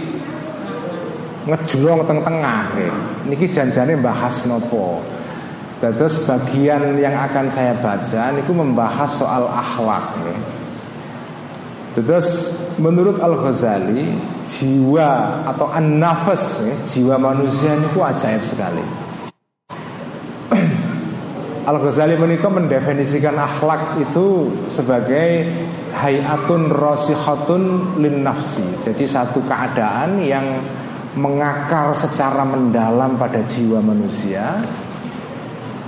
[1.50, 2.78] ngejlong teng-tengah
[3.26, 5.02] niki janjane bahas nopo
[5.82, 10.61] Terus bagian yang akan saya baca niku membahas soal akhlak ya.
[11.92, 12.48] Terus
[12.80, 14.16] menurut Al Ghazali
[14.48, 18.80] jiwa atau an-nafas ya, jiwa manusia niku ajaib sekali.
[21.70, 25.44] Al Ghazali menikah mendefinisikan akhlak itu sebagai
[25.92, 27.62] hayatun rosihatun
[28.00, 28.64] lin nafsi.
[28.88, 30.64] Jadi satu keadaan yang
[31.12, 34.64] mengakar secara mendalam pada jiwa manusia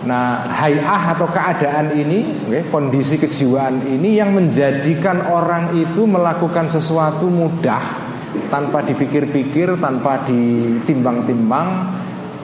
[0.05, 7.25] Nah, hayah atau keadaan ini, okay, kondisi kejiwaan ini yang menjadikan orang itu melakukan sesuatu
[7.25, 7.81] mudah
[8.53, 11.69] tanpa dipikir-pikir, tanpa ditimbang-timbang.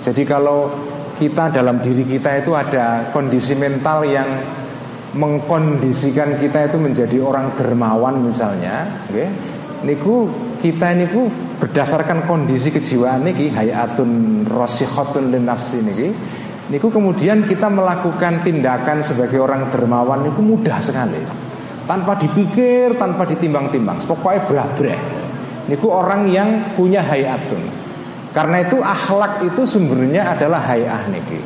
[0.01, 0.73] Jadi kalau
[1.20, 4.29] kita dalam diri kita itu ada kondisi mental yang
[5.12, 9.29] mengkondisikan kita itu menjadi orang dermawan misalnya, okay,
[9.85, 10.33] niku
[10.64, 11.29] kita niku
[11.61, 16.09] berdasarkan kondisi kejiwaan niki hayatun rosihotun lin nafsi niki
[16.70, 21.18] Niku kemudian kita melakukan tindakan sebagai orang dermawan itu mudah sekali.
[21.90, 24.06] Tanpa dipikir, tanpa ditimbang-timbang.
[24.06, 25.00] Pokoknya berabreh
[25.70, 27.62] Niku orang yang punya hayatun.
[28.35, 31.38] Karena itu akhlak itu sumbernya adalah hayah niki.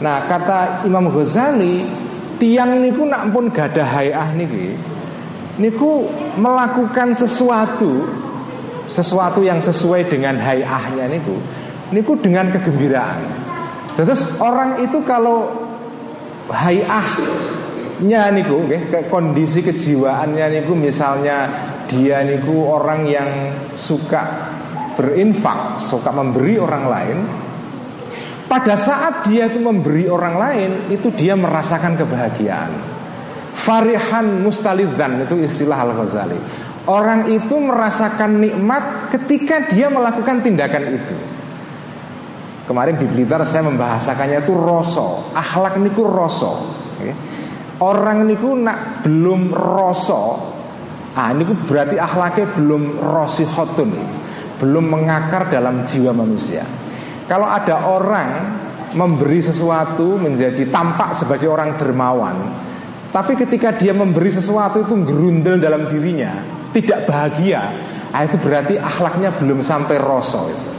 [0.00, 1.84] Nah kata Imam Ghazali
[2.40, 4.76] Tiang niku nak pun gada hayah niki.
[5.60, 6.08] Niku
[6.40, 8.08] melakukan sesuatu
[8.88, 11.36] Sesuatu yang sesuai dengan hayahnya niku
[11.92, 13.51] Niku dengan kegembiraan
[13.92, 15.52] Terus orang itu kalau
[16.48, 21.48] hayahnya niku okay, kondisi kejiwaannya niku misalnya
[21.92, 23.28] dia niku orang yang
[23.76, 24.52] suka
[24.96, 27.18] berinfak, suka memberi orang lain.
[28.48, 32.68] Pada saat dia itu memberi orang lain, itu dia merasakan kebahagiaan.
[33.56, 36.40] Farihan mustalidzan itu istilah Al-Ghazali.
[36.84, 41.16] Orang itu merasakan nikmat ketika dia melakukan tindakan itu.
[42.62, 46.52] Kemarin di Blitar saya membahasakannya itu roso Akhlak niku roso
[46.94, 47.10] okay.
[47.82, 50.38] Orang niku nak belum roso
[51.12, 53.90] Ah ini berarti akhlaknya belum rosihotun
[54.62, 56.62] Belum mengakar dalam jiwa manusia.
[57.26, 58.30] Kalau ada orang
[58.94, 62.36] memberi sesuatu menjadi tampak sebagai orang dermawan
[63.10, 66.38] Tapi ketika dia memberi sesuatu itu gerundel dalam dirinya
[66.70, 67.62] Tidak bahagia
[68.14, 70.71] ah, Itu berarti akhlaknya belum sampai roso itu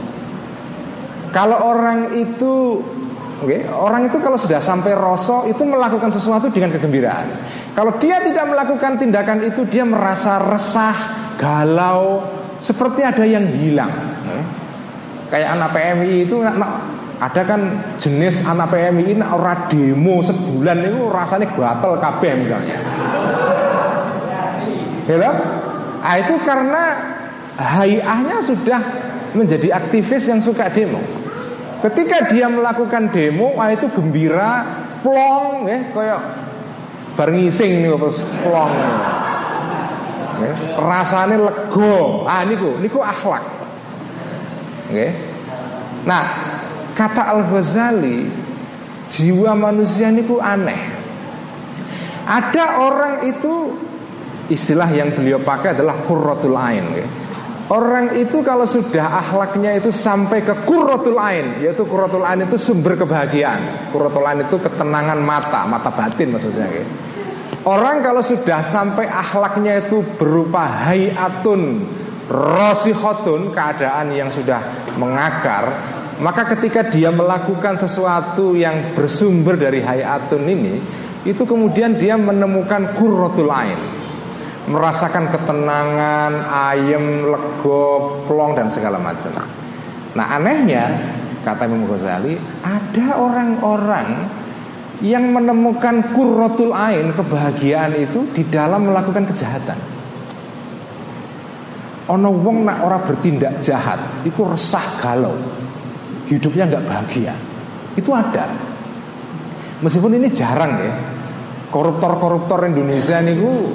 [1.34, 2.78] kalau orang itu
[3.42, 7.26] okay, Orang itu kalau sudah sampai rosok Itu melakukan sesuatu dengan kegembiraan
[7.74, 10.96] Kalau dia tidak melakukan tindakan itu Dia merasa resah,
[11.36, 12.22] galau
[12.62, 13.92] Seperti ada yang hilang
[14.24, 14.42] okay.
[15.34, 16.36] Kayak anak PMI itu
[17.18, 17.60] Ada kan
[17.98, 22.78] jenis anak PMI ini Orang demo sebulan itu rasanya gatel kabeh misalnya
[25.04, 25.20] Gitu?
[25.20, 26.84] Nah, itu karena
[27.60, 28.80] hayahnya sudah
[29.36, 31.23] menjadi aktivis yang suka demo.
[31.84, 34.64] Ketika dia melakukan demo, ah itu gembira,
[35.04, 36.20] plong, ya, kayak
[37.12, 38.72] barngising nih terus plong.
[40.34, 42.24] Ya, rasanya lego.
[42.24, 43.44] Ah niku, niku akhlak.
[44.88, 45.12] Oke.
[46.08, 46.24] Nah,
[46.96, 48.32] kata Al Ghazali,
[49.12, 50.80] jiwa manusia niku aneh.
[52.24, 53.76] Ada orang itu
[54.48, 56.84] istilah yang beliau pakai adalah kurratul ain.
[56.96, 57.06] Ya.
[57.64, 62.92] Orang itu kalau sudah akhlaknya itu sampai ke kurratul ain Yaitu kurratul ain itu sumber
[62.92, 66.84] kebahagiaan Kurratul ain itu ketenangan mata Mata batin maksudnya gitu.
[67.64, 71.88] Orang kalau sudah sampai akhlaknya itu berupa hayatun
[72.28, 75.64] Rosihotun Keadaan yang sudah mengakar
[76.20, 80.74] Maka ketika dia melakukan sesuatu yang bersumber dari hayatun ini
[81.24, 84.03] Itu kemudian dia menemukan kurratul ain
[84.64, 89.32] merasakan ketenangan, ayem, lego, plong dan segala macam.
[90.14, 90.84] Nah anehnya
[91.44, 94.08] kata Imam Ghazali ada orang-orang
[95.04, 99.76] yang menemukan kurrotul ain kebahagiaan itu di dalam melakukan kejahatan.
[102.04, 103.96] Ono wong nak orang bertindak jahat,
[104.28, 105.32] itu resah galau,
[106.28, 107.32] hidupnya nggak bahagia.
[107.96, 108.44] Itu ada.
[109.80, 110.92] Meskipun ini jarang ya,
[111.72, 113.72] koruptor-koruptor Indonesia niku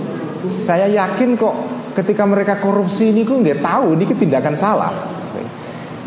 [0.48, 1.56] saya yakin kok
[2.00, 4.94] ketika mereka korupsi ini kok nggak tahu ini tindakan salah.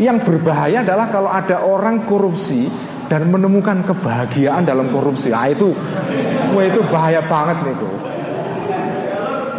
[0.00, 2.64] Yang berbahaya adalah kalau ada orang korupsi
[3.12, 5.28] dan menemukan kebahagiaan dalam korupsi.
[5.36, 5.68] Ah itu,
[6.56, 7.96] wah itu bahaya banget nih kok.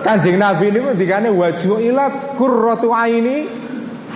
[0.04, 3.46] Kanjeng Nabi ini ketikane wajhu ilat kurratu aini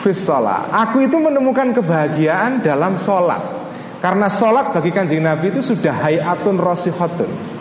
[0.01, 3.39] fis Aku itu menemukan kebahagiaan dalam sholat.
[4.01, 7.56] Karena sholat bagi kanjeng Nabi itu sudah hayatun rosihatun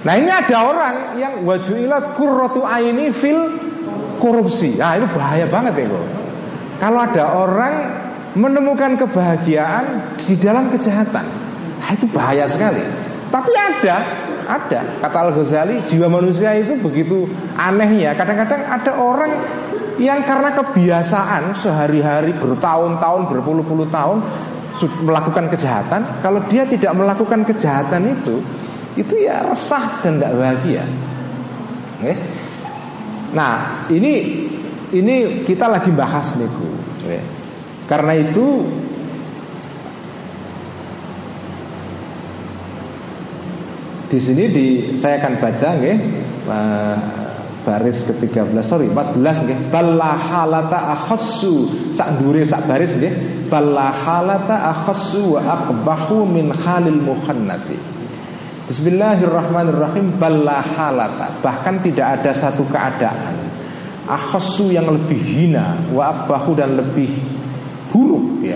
[0.00, 3.52] Nah ini ada orang yang wajuilat kurrotu aini fil
[4.16, 4.80] korupsi.
[4.80, 6.00] Nah itu bahaya banget ya
[6.80, 7.74] Kalau ada orang
[8.32, 11.26] menemukan kebahagiaan di dalam kejahatan,
[11.82, 12.80] nah, itu bahaya sekali.
[13.28, 13.96] Tapi ada,
[14.48, 14.80] ada.
[15.04, 17.28] Kata Al Ghazali, jiwa manusia itu begitu
[17.60, 18.16] anehnya.
[18.16, 19.32] Kadang-kadang ada orang
[20.00, 24.24] yang karena kebiasaan sehari-hari bertahun-tahun, berpuluh-puluh tahun
[25.04, 28.40] melakukan kejahatan, kalau dia tidak melakukan kejahatan itu,
[28.98, 30.84] itu ya resah dan tidak bahagia.
[32.00, 32.16] Okay?
[33.30, 34.12] Nah, ini
[34.90, 36.66] ini kita lagi bahas niku.
[37.06, 37.22] Okay?
[37.86, 38.66] Karena itu
[44.10, 44.66] di sini di
[44.98, 45.96] saya akan baca okay?
[47.62, 54.74] baris ke-13 sorry 14 nggih balla halata akhassu sak dure sak baris nggih balla halata
[54.74, 57.99] akhassu wa aqbahu min khalil muhannati
[58.70, 60.14] Bismillahirrahmanirrahim.
[60.14, 61.42] Balla halata.
[61.42, 63.34] Bahkan tidak ada satu keadaan.
[64.06, 67.10] Akhassu yang lebih hina wa aqbahu dan lebih
[67.90, 68.54] buruk ya.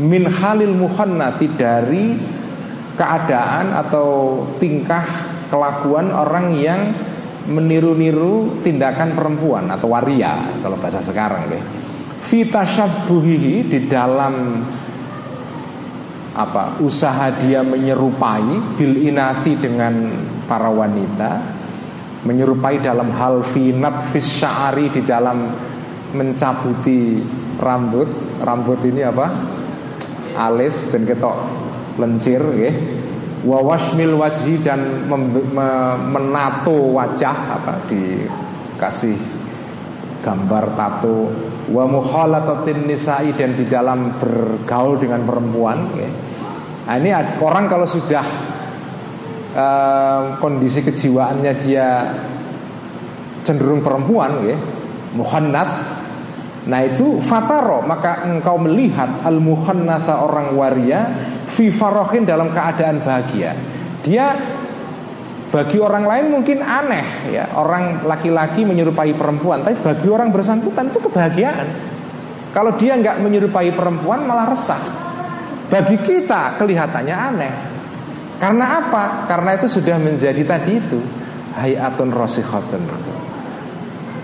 [0.00, 2.16] Min khalil muhannati dari
[2.96, 5.04] keadaan atau tingkah
[5.52, 6.80] kelakuan orang yang
[7.44, 11.52] meniru-niru tindakan perempuan atau waria kalau bahasa sekarang
[12.64, 14.64] syabuhihi di dalam
[16.32, 20.08] apa usaha dia menyerupai bil inati dengan
[20.48, 21.60] para wanita
[22.22, 25.50] menyerupai dalam hal finat fis sya'ari di dalam
[26.14, 27.18] mencabuti
[27.58, 28.08] rambut.
[28.42, 29.26] Rambut ini apa?
[30.38, 31.36] Alis ben ketok
[31.98, 32.72] lencir ya.
[33.42, 35.10] Wawashmil wajhi dan
[36.14, 39.18] menato wajah apa dikasih
[40.22, 41.26] gambar tato
[41.70, 46.10] wa mukhalatatin nisa'i dan di dalam bergaul dengan perempuan ya.
[46.82, 48.26] Nah, ini orang kalau sudah
[49.54, 52.10] uh, kondisi kejiwaannya dia
[53.46, 54.58] cenderung perempuan ya,
[55.14, 55.70] muhannat
[56.62, 61.10] Nah itu fataro maka engkau melihat al muhannatha orang waria
[61.50, 63.50] fi farohin dalam keadaan bahagia.
[64.06, 64.38] Dia
[65.52, 70.98] bagi orang lain mungkin aneh ya orang laki-laki menyerupai perempuan, tapi bagi orang bersangkutan itu
[71.04, 71.68] kebahagiaan.
[72.56, 74.80] Kalau dia nggak menyerupai perempuan malah resah.
[75.68, 77.54] Bagi kita kelihatannya aneh.
[78.40, 79.28] Karena apa?
[79.28, 81.00] Karena itu sudah menjadi tadi itu
[81.56, 83.14] hayatun rosikhatun itu.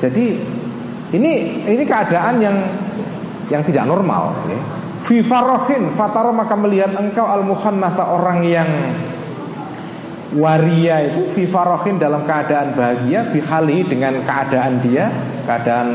[0.00, 0.26] Jadi
[1.12, 1.32] ini
[1.68, 2.56] ini keadaan yang
[3.52, 4.32] yang tidak normal.
[4.48, 4.60] Ya.
[5.04, 7.44] Fifarohin fataro maka melihat engkau al
[8.12, 8.68] orang yang
[10.36, 15.08] waria itu fifarohin dalam keadaan bahagia bihali dengan keadaan dia
[15.48, 15.88] keadaan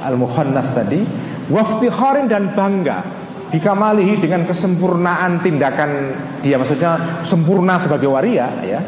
[0.00, 1.04] al muhannath tadi
[1.52, 3.04] waftikharin dan bangga
[3.50, 8.80] bikamalihi dengan kesempurnaan tindakan dia maksudnya sempurna sebagai waria ya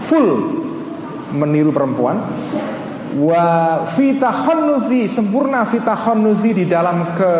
[0.00, 0.62] full
[1.34, 2.22] meniru perempuan
[3.18, 3.44] wa
[3.92, 7.34] fitahonnuthi sempurna fitahonnuthi di dalam ke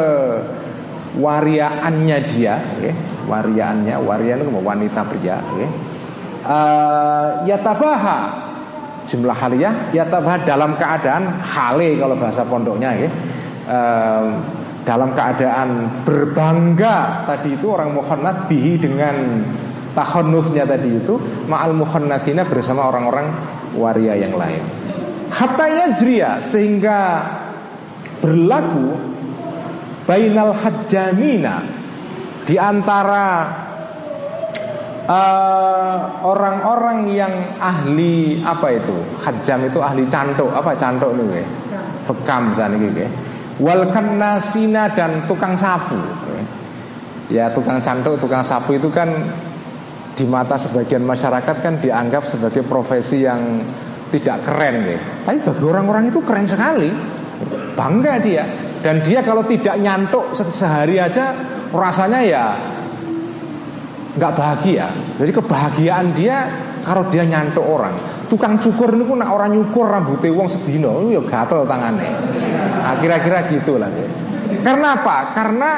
[1.19, 2.95] wariaannya dia okay.
[3.31, 5.94] wariaannya warian itu wanita pria okay.
[6.45, 8.19] Uh, yatabaha.
[9.05, 13.11] Jumlah haliyah yatabaha dalam keadaan hale kalau bahasa pondoknya okay.
[13.69, 14.25] uh,
[14.85, 15.69] dalam keadaan
[16.05, 17.29] berbangga.
[17.29, 19.45] Tadi itu orang muhannat bihi dengan
[19.95, 21.15] tahonnuthnya tadi itu
[21.47, 23.31] ma'al muhannatina bersama orang-orang
[23.79, 24.61] waria yang lain.
[25.31, 27.27] Hatta yajriya sehingga
[28.23, 28.95] berlaku
[30.05, 31.65] bainal hajjamina
[32.45, 33.49] di antara
[35.09, 41.45] uh, orang-orang yang ahli apa itu hajjam itu ahli cantuk apa cantuk nih
[42.05, 43.05] bekam sana gitu
[43.63, 45.97] wal nasina dan tukang sapu
[47.33, 49.09] ya tukang cantuk tukang sapu itu kan
[50.15, 53.61] di mata sebagian masyarakat kan dianggap sebagai profesi yang
[54.15, 55.01] tidak keren nih.
[55.27, 56.91] Tapi bagi orang-orang itu keren sekali.
[57.75, 58.47] Bangga dia.
[58.79, 61.35] Dan dia kalau tidak nyantuk sehari aja
[61.75, 62.45] rasanya ya
[64.15, 64.87] nggak bahagia.
[65.19, 66.37] Jadi kebahagiaan dia
[66.87, 67.95] kalau dia nyantuk orang.
[68.31, 72.13] Tukang cukur ini pun orang nyukur rambutnya wong sedino itu ya gatel tangannya.
[72.83, 73.91] Nah, kira-kira gitu lah.
[74.65, 75.17] Karena apa?
[75.37, 75.71] Karena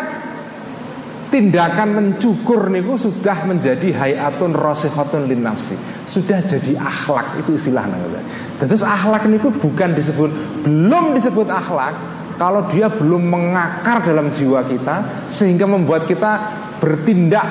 [1.31, 5.75] tindakan mencukur niku sudah menjadi hayatun rosihatun lin nafsi
[6.07, 8.23] sudah jadi akhlak itu istilah namanya
[8.63, 10.31] dan terus akhlak niku bukan disebut
[10.63, 11.99] belum disebut akhlak
[12.39, 17.47] kalau dia belum mengakar dalam jiwa kita sehingga membuat kita bertindak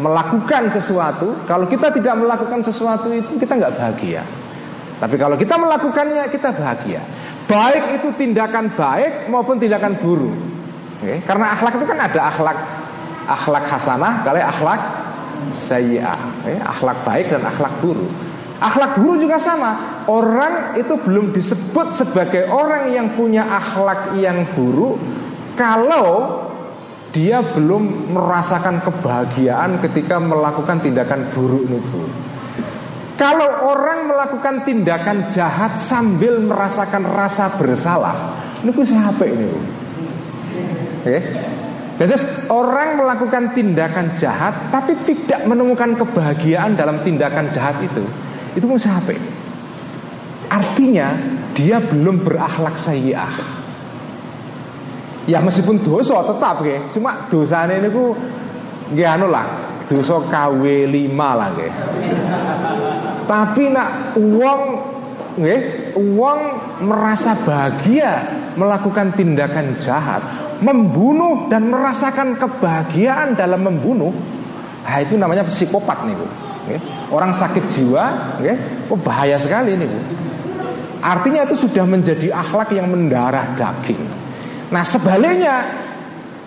[0.00, 4.22] melakukan sesuatu kalau kita tidak melakukan sesuatu itu kita nggak bahagia.
[5.00, 7.00] Tapi kalau kita melakukannya kita bahagia.
[7.48, 10.36] Baik itu tindakan baik maupun tindakan buruk.
[11.00, 11.24] Oke?
[11.24, 12.58] karena akhlak itu kan ada akhlak.
[13.24, 14.80] Akhlak hasanah kali akhlak
[15.56, 16.20] sayyi'ah.
[16.44, 18.10] Eh, akhlak baik dan akhlak buruk.
[18.60, 20.04] Akhlak buruk juga sama.
[20.04, 25.00] Orang itu belum disebut sebagai orang yang punya akhlak yang buruk
[25.56, 26.49] kalau
[27.10, 32.02] dia belum merasakan kebahagiaan ketika melakukan tindakan buruk itu.
[33.18, 38.16] Kalau orang melakukan tindakan jahat sambil merasakan rasa bersalah,
[38.64, 39.46] ini siapa ini?
[41.04, 41.18] Oke.
[42.00, 42.16] Jadi
[42.48, 48.00] orang melakukan tindakan jahat tapi tidak menemukan kebahagiaan dalam tindakan jahat itu,
[48.56, 49.12] itu pun siapa?
[50.48, 51.12] Artinya
[51.52, 53.59] dia belum berakhlak sayyi'ah.
[55.30, 58.18] Ya meskipun dosa tetap ya, cuma dosanya ini ku
[58.90, 59.46] nggih anu lah,
[59.86, 61.72] dosa KW 5 lah nggih.
[63.30, 64.60] Tapi nak uang
[65.38, 65.60] nggih,
[65.94, 66.40] uang
[66.82, 68.26] merasa bahagia
[68.58, 70.18] melakukan tindakan jahat,
[70.66, 74.10] membunuh dan merasakan kebahagiaan dalam membunuh,
[74.82, 76.26] nah itu namanya psikopat nih bu.
[77.14, 78.34] Orang sakit jiwa,
[78.90, 79.98] oh bahaya sekali nih bu.
[81.06, 84.19] Artinya itu sudah menjadi akhlak yang mendarah daging.
[84.70, 85.66] Nah sebaliknya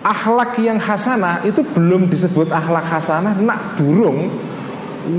[0.04, 4.28] akhlak yang hasanah itu belum disebut akhlak hasanah nak durung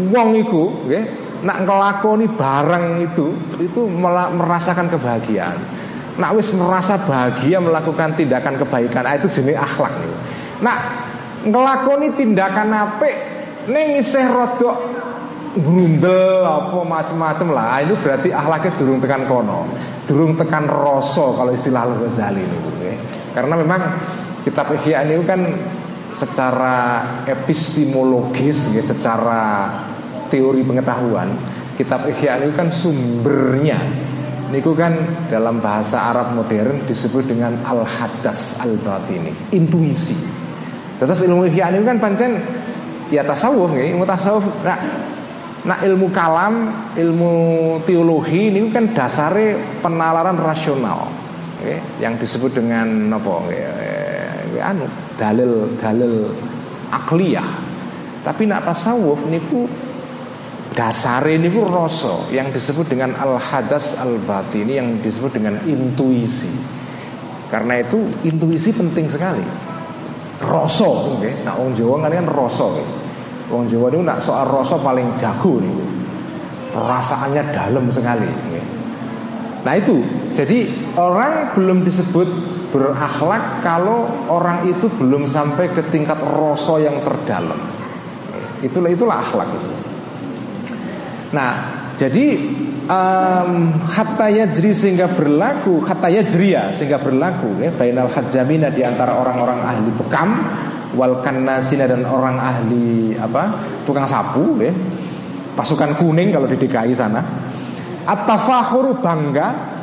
[0.09, 1.05] wong iku nggih
[1.45, 3.27] nak ngelakoni barang itu
[3.61, 3.81] itu
[4.33, 5.57] merasakan kebahagiaan.
[6.15, 9.93] Nak wis merasa bahagia melakukan tindakan kebaikan ah, itu jenis akhlak.
[10.63, 10.77] Nak
[11.45, 13.15] ngelakoni tindakan apik
[13.69, 14.77] ning isih rodok
[15.59, 19.69] grundel apa macam-macam lah ah, itu berarti akhlaknya durung tekan kono
[20.05, 22.57] durung tekan rasa kalau istilah Al-Ghazali ini
[23.35, 23.81] karena memang
[24.47, 25.43] kitab Ihya ini kan
[26.15, 29.67] secara epistemologis ya, secara
[30.31, 31.35] teori pengetahuan
[31.75, 33.77] kitab Ihya ini kan sumbernya
[34.45, 34.93] Niku kan
[35.25, 40.13] dalam bahasa Arab modern disebut dengan al-hadas al-batini, intuisi.
[41.01, 42.45] Terus ilmu ihya ini kan pancen
[43.09, 44.45] ya tasawuf ya, ilmu tasawuf.
[44.61, 44.79] Nah,
[45.65, 47.33] nah ilmu kalam, ilmu
[47.89, 51.09] teologi ini kan dasarnya penalaran rasional.
[51.65, 53.49] Ya, yang disebut dengan apa?
[53.49, 53.73] Ya,
[54.69, 54.85] anu
[55.17, 56.29] dalil dalil
[56.93, 57.49] akliyah.
[58.25, 59.69] Tapi nak tasawuf niku
[60.73, 66.51] dasar ini niku rasa yang disebut dengan al hadas al batini yang disebut dengan intuisi.
[67.47, 69.45] Karena itu intuisi penting sekali.
[70.41, 71.31] Rasa okay?
[71.47, 72.85] Nah orang Jawa kan rasa okay?
[73.47, 75.73] Orang Jawa itu nak soal rasa paling jago nih.
[76.75, 78.65] Perasaannya dalam sekali okay?
[79.63, 79.97] Nah itu
[80.35, 82.27] Jadi orang belum disebut
[82.75, 87.59] berakhlak kalau orang itu belum sampai ke tingkat rasa yang terdalam.
[88.59, 89.69] Itulah itulah akhlak itu.
[91.35, 91.51] Nah,
[91.95, 92.25] jadi
[92.87, 99.59] um, hatta yajri sehingga berlaku hatta yajriya sehingga berlaku ya bainal hajjamina di antara orang-orang
[99.63, 100.29] ahli bekam
[100.95, 104.71] wal kannasina dan orang ahli apa tukang sapu ya
[105.55, 107.21] pasukan kuning kalau di DKI sana
[108.05, 109.74] at-tafahuru bangga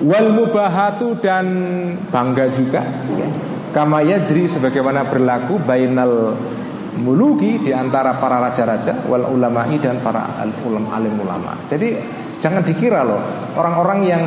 [0.00, 1.46] wal mubahatu dan
[2.08, 2.80] bangga juga
[3.12, 3.28] ya.
[3.76, 6.34] kama yajri sebagaimana berlaku bainal
[6.98, 11.56] muluki di antara para raja-raja wal ulama'i dan para ulam alim ulama.
[11.64, 11.96] Jadi
[12.36, 13.20] jangan dikira loh
[13.56, 14.22] orang-orang yang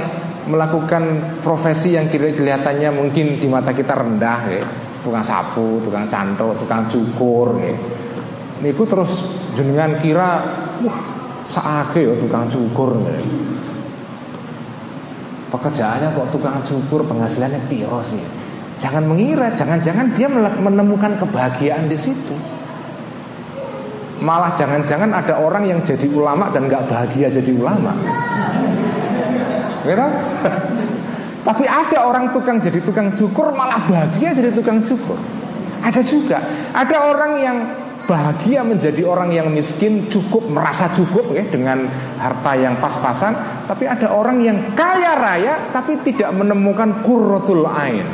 [0.50, 4.66] melakukan profesi yang kira kelihatannya mungkin di mata kita rendah ya.
[5.06, 7.78] Tukang sapu, tukang cantok, tukang cukur ya.
[8.66, 9.14] Niku terus
[9.54, 10.42] jenengan kira
[10.82, 11.00] wah
[11.46, 13.22] saake ya tukang cukur ya
[15.56, 18.20] pekerjaannya kok tukang cukur penghasilannya piro sih?
[18.76, 20.28] Jangan mengira jangan-jangan dia
[20.60, 22.36] menemukan kebahagiaan di situ.
[24.20, 27.96] Malah jangan-jangan ada orang yang jadi ulama dan nggak bahagia jadi ulama.
[29.88, 30.08] Gitu?
[31.48, 35.16] tapi ada orang tukang jadi tukang cukur malah bahagia jadi tukang cukur.
[35.80, 36.44] Ada juga.
[36.76, 37.58] Ada orang yang
[38.06, 41.90] bahagia menjadi orang yang miskin cukup merasa cukup ya dengan
[42.22, 43.34] harta yang pas-pasan.
[43.66, 48.06] Tapi ada orang yang kaya raya tapi tidak menemukan kurratul ain.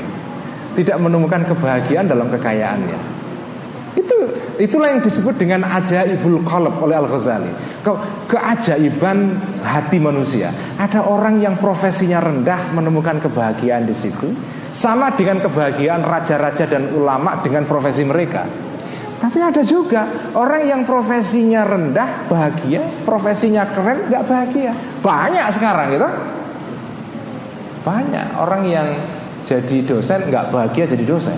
[0.71, 2.99] Tidak menemukan kebahagiaan dalam kekayaannya.
[3.91, 4.15] Itu
[4.55, 7.51] itulah yang disebut dengan ajaibul qalb oleh Al Ghazali
[7.83, 7.91] Ke,
[8.31, 9.35] keajaiban
[9.67, 10.55] hati manusia.
[10.79, 14.31] Ada orang yang profesinya rendah menemukan kebahagiaan di situ
[14.71, 18.70] sama dengan kebahagiaan raja-raja dan ulama dengan profesi mereka
[19.21, 24.73] tapi ada juga orang yang profesinya rendah bahagia, profesinya keren nggak bahagia.
[25.05, 26.09] Banyak sekarang gitu.
[27.85, 28.89] Banyak orang yang
[29.45, 31.37] jadi dosen nggak bahagia jadi dosen.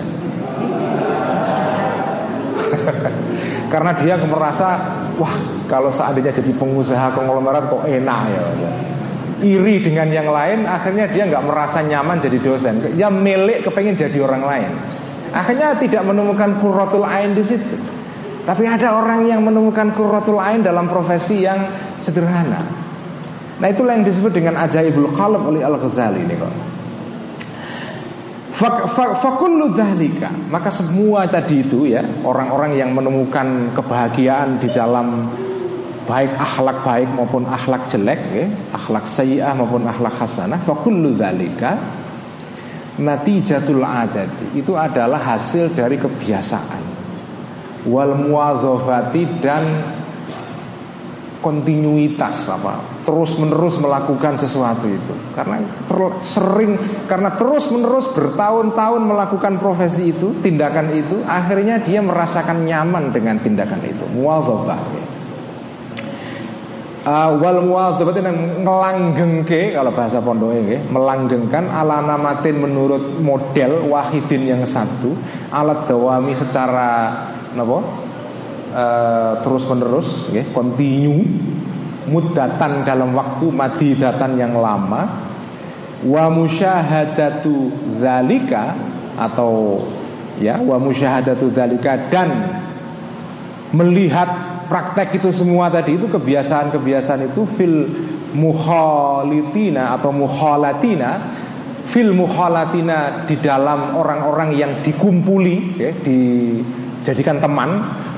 [3.72, 4.80] Karena dia merasa
[5.20, 5.36] wah
[5.68, 8.40] kalau seandainya jadi pengusaha konglomerat kok enak ya.
[9.44, 12.80] Iri dengan yang lain, akhirnya dia nggak merasa nyaman jadi dosen.
[12.96, 14.93] Dia milik kepengen jadi orang lain.
[15.34, 17.74] Akhirnya tidak menemukan kurratul ain di situ.
[18.46, 21.58] Tapi ada orang yang menemukan kurratul ain dalam profesi yang
[21.98, 22.62] sederhana.
[23.58, 26.54] Nah itulah yang disebut dengan ajaibul qalb oleh Al-Ghazali ini kok.
[28.54, 35.26] Fakullu dhalika Maka semua tadi itu ya Orang-orang yang menemukan kebahagiaan di dalam
[36.06, 41.74] Baik akhlak baik maupun akhlak jelek ya, Akhlak sayyah maupun akhlak hasanah Fakullu dhalika
[42.94, 46.82] Natijatul adati Itu adalah hasil dari kebiasaan.
[47.90, 49.64] Wal muadzofati dan
[51.44, 55.12] kontinuitas apa terus menerus melakukan sesuatu itu.
[55.36, 55.60] Karena
[56.24, 63.36] sering karena terus menerus bertahun-tahun melakukan profesi itu tindakan itu akhirnya dia merasakan nyaman dengan
[63.44, 64.08] tindakan itu.
[64.16, 64.80] Muadzabah
[67.04, 68.24] Uh, wal muadzabah itu
[68.64, 75.12] ngelanggengke kalau bahasa pondok ini melanggengkan ala namatin menurut model wahidin yang satu
[75.52, 77.12] alat dawami secara
[77.52, 77.84] napa?
[78.72, 81.28] Uh, terus menerus ya, continue
[82.08, 85.28] mudatan dalam waktu madidatan yang lama
[86.08, 87.68] wa musyahadatu
[88.00, 88.80] zalika
[89.20, 89.84] atau
[90.40, 92.60] ya wa musyahadatu zalika dan
[93.76, 97.76] melihat praktek itu semua tadi itu kebiasaan-kebiasaan itu fil
[98.34, 101.10] mukhalitina atau mukhalatina
[101.88, 107.70] fil mukhalatina di dalam orang-orang yang dikumpuli ya, dijadikan teman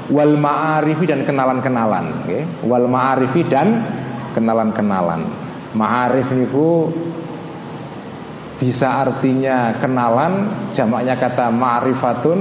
[0.09, 2.42] wal ma'arifi dan kenalan-kenalan okay?
[2.64, 3.82] wal ma'arifi dan
[4.32, 5.26] kenalan-kenalan
[5.76, 6.88] ma'arif itu
[8.57, 12.38] bisa artinya kenalan jamaknya kata ma'rifatun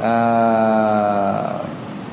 [0.00, 1.48] uh,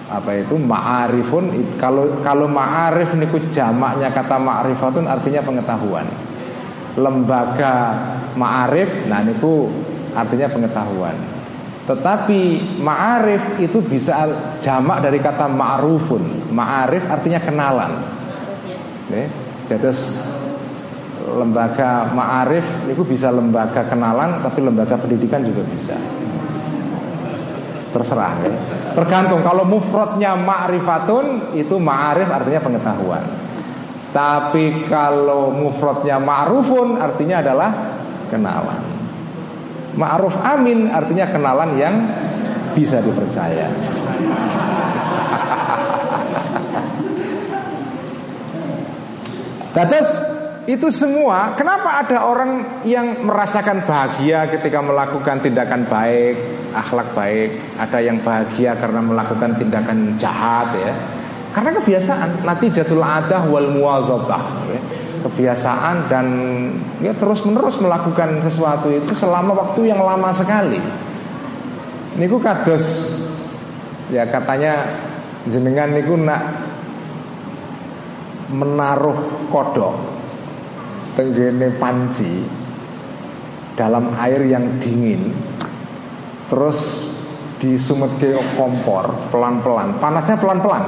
[0.06, 1.49] apa itu ma'arifun
[1.82, 6.06] kalau kalau ma'arif niku jamaknya kata ma'rifatun artinya pengetahuan.
[6.95, 7.74] Lembaga
[8.38, 9.70] ma'arif nah niku
[10.14, 11.18] artinya pengetahuan.
[11.86, 12.41] Tetapi
[12.82, 14.30] ma'arif itu bisa
[14.62, 16.53] jamak dari kata ma'rufun.
[16.53, 17.91] Ma'arif artinya kenalan.
[19.66, 19.89] Jadi
[21.26, 25.97] lembaga ma'arif itu bisa lembaga kenalan Tapi lembaga pendidikan juga bisa
[27.96, 28.52] Terserah ya.
[28.91, 33.24] Tergantung kalau mufrodnya ma'rifatun Itu ma'arif artinya pengetahuan
[34.12, 37.72] Tapi kalau mufrodnya ma'rufun artinya adalah
[38.28, 38.84] kenalan
[39.96, 41.96] Ma'ruf amin artinya kenalan yang
[42.76, 43.72] bisa dipercaya.
[49.76, 50.24] Terus
[50.66, 56.36] itu semua Kenapa ada orang yang merasakan bahagia ketika melakukan tindakan baik
[56.74, 57.55] Akhlak baik?
[57.78, 60.93] Ada yang bahagia karena melakukan tindakan jahat ya?
[61.53, 64.43] Karena kebiasaan Nanti jatuh adah wal muwazabah
[64.74, 64.82] ya.
[65.26, 66.28] Kebiasaan dan
[67.01, 70.78] ya terus menerus melakukan sesuatu itu selama waktu yang lama sekali.
[72.22, 72.86] Niku kados
[74.13, 74.86] ya katanya
[75.49, 76.45] jenengan niku nak
[78.53, 80.14] menaruh kodok
[81.16, 82.43] tenggene panci
[83.76, 85.32] dalam air yang dingin
[86.51, 87.11] terus
[88.22, 90.84] ke kompor pelan-pelan panasnya pelan-pelan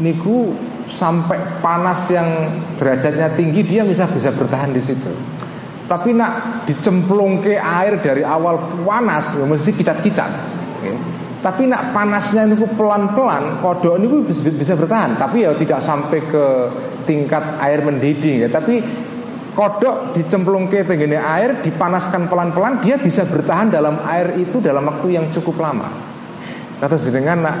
[0.00, 0.56] niku
[0.92, 2.28] sampai panas yang
[2.76, 5.12] derajatnya tinggi dia bisa bisa bertahan di situ.
[5.88, 10.30] Tapi nak dicemplung ke air dari awal panas ya mesti kicat-kicat.
[11.42, 15.18] Tapi nak panasnya ini pelan-pelan, kodok ini bisa, bertahan.
[15.18, 16.70] Tapi ya tidak sampai ke
[17.02, 18.48] tingkat air mendidih ya.
[18.48, 18.78] Tapi
[19.58, 25.18] kodok dicemplung ke tenggine air, dipanaskan pelan-pelan, dia bisa bertahan dalam air itu dalam waktu
[25.18, 25.90] yang cukup lama.
[26.78, 27.56] Kata sedangkan nak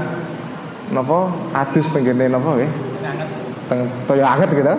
[0.94, 2.68] nopo adus tenggine nopo ya
[3.72, 4.74] teng toyo anget gitu.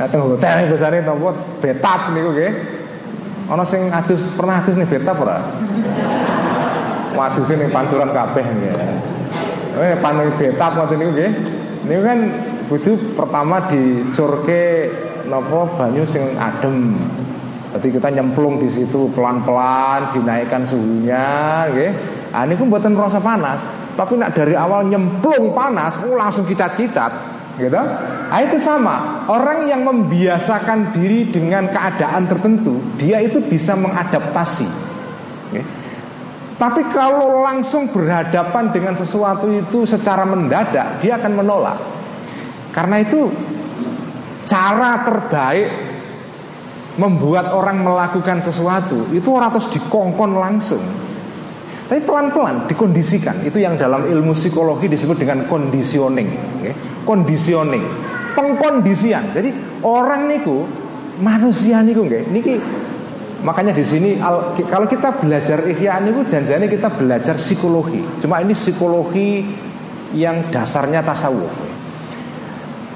[0.00, 1.28] Nah, teng hotel biasanya nopo
[1.60, 2.52] betap niku nggih.
[3.50, 5.42] Ana sing adus pernah adus nih betap ora?
[7.20, 8.74] Wadus ini pancuran kabeh nggih.
[9.76, 11.30] Eh paneng betap ngoten niku nggih.
[11.84, 12.18] Niku kan
[12.72, 14.88] kudu pertama dicurke
[15.28, 16.96] nopo banyu sing adem.
[17.70, 21.92] Berarti kita nyemplung di situ pelan-pelan dinaikkan suhunya, nggih.
[22.32, 23.60] Ah niku mboten rasa panas,
[24.00, 27.12] tapi nak dari awal nyemplung panas, oh, langsung kicat-kicat,
[27.60, 27.76] gitu.
[28.30, 29.26] Nah, itu sama.
[29.26, 34.70] Orang yang membiasakan diri dengan keadaan tertentu, dia itu bisa mengadaptasi.
[36.60, 41.80] Tapi kalau langsung berhadapan dengan sesuatu itu secara mendadak, dia akan menolak.
[42.68, 43.32] Karena itu
[44.44, 45.68] cara terbaik
[47.00, 50.84] membuat orang melakukan sesuatu itu harus dikongkon langsung.
[51.90, 56.30] Tapi pelan-pelan dikondisikan Itu yang dalam ilmu psikologi disebut dengan conditioning?
[57.02, 57.82] Conditioning
[58.38, 59.50] Pengkondisian Jadi
[59.82, 60.70] orang niku
[61.18, 62.62] Manusia niku Niki
[63.40, 64.10] Makanya di sini
[64.68, 68.04] kalau kita belajar ihya niku janjane kita belajar psikologi.
[68.20, 69.48] Cuma ini psikologi
[70.12, 71.52] yang dasarnya tasawuf.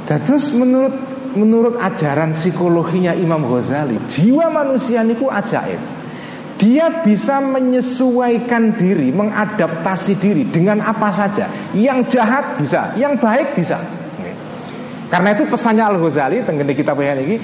[0.05, 0.95] Dan terus menurut
[1.35, 5.81] menurut ajaran psikologinya Imam Ghazali, jiwa manusia niku ajaib.
[6.55, 11.51] dia bisa menyesuaikan diri, mengadaptasi diri dengan apa saja.
[11.75, 13.83] Yang jahat bisa, yang baik bisa.
[15.11, 17.37] Karena itu pesannya Al Ghazali tenggene kita ini,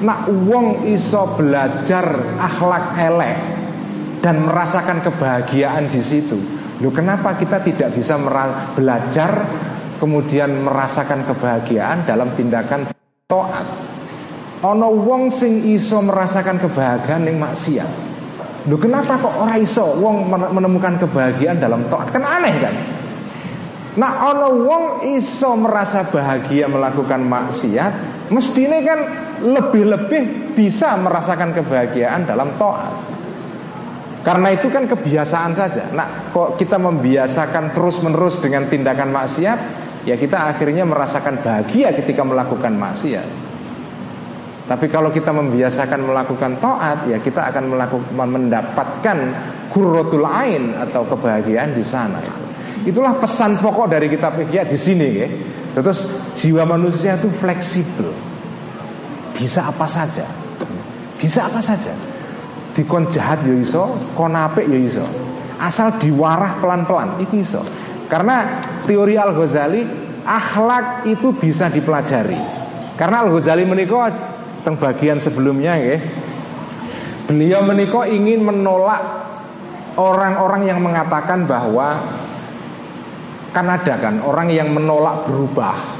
[0.00, 2.04] nak wong iso belajar
[2.40, 3.36] akhlak elek
[4.24, 6.36] dan merasakan kebahagiaan di situ.
[6.80, 8.16] Loh kenapa kita tidak bisa
[8.72, 9.44] belajar
[10.00, 12.88] kemudian merasakan kebahagiaan dalam tindakan
[13.28, 13.66] toat?
[14.60, 17.90] Ono wong sing iso merasakan kebahagiaan yang maksiat.
[18.68, 22.08] Loh kenapa kok orang iso wong menemukan kebahagiaan dalam toat?
[22.12, 22.74] Kan aneh kan?
[24.00, 24.84] Nah ono wong
[25.16, 27.92] iso merasa bahagia melakukan maksiat,
[28.32, 29.00] mestinya kan
[29.40, 32.92] lebih-lebih bisa merasakan kebahagiaan dalam toat.
[34.20, 35.88] Karena itu kan kebiasaan saja.
[35.96, 39.58] Nah, kok kita membiasakan terus-menerus dengan tindakan maksiat,
[40.04, 43.28] ya kita akhirnya merasakan bahagia ketika melakukan maksiat.
[44.68, 49.18] Tapi kalau kita membiasakan melakukan taat, ya kita akan melakukan mendapatkan
[49.72, 52.20] kurrotul ain atau kebahagiaan di sana.
[52.86, 55.28] Itulah pesan pokok dari kitab fikih di sini, ya.
[55.74, 56.06] Terus
[56.38, 58.14] jiwa manusia itu fleksibel,
[59.40, 60.28] bisa apa saja,
[61.16, 61.96] bisa apa saja
[62.74, 65.06] dikon jahat ya iso, kon apik ya iso.
[65.60, 67.62] Asal diwarah pelan-pelan itu iso.
[68.08, 69.84] Karena teori Al Ghazali
[70.24, 72.38] akhlak itu bisa dipelajari.
[72.96, 74.10] Karena Al Ghazali menikah
[74.64, 76.00] teng bagian sebelumnya ya.
[77.28, 79.02] Beliau menikah ingin menolak
[79.94, 82.00] orang-orang yang mengatakan bahwa
[83.50, 85.99] kan ada kan orang yang menolak berubah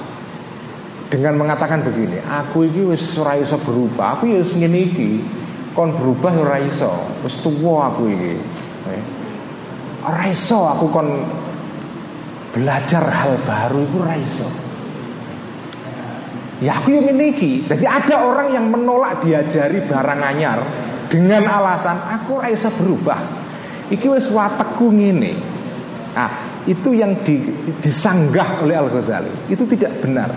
[1.10, 5.10] dengan mengatakan begini, aku ini wis ora iso berubah, aku ya wis ngene iki.
[5.74, 6.90] Kon berubah ora iso
[7.26, 8.34] wis tuwa aku iki.
[8.94, 9.02] Eh,
[10.06, 11.08] ora iso aku kon
[12.54, 14.48] belajar hal baru itu ora iso.
[16.62, 20.62] Ya aku yang ini jadi ada orang yang menolak diajari barang anyar
[21.10, 23.18] dengan alasan aku ora iso berubah.
[23.90, 25.34] Iki wis watekku ngene.
[26.14, 27.40] Ah itu yang di,
[27.82, 30.28] disanggah oleh Al Ghazali itu tidak benar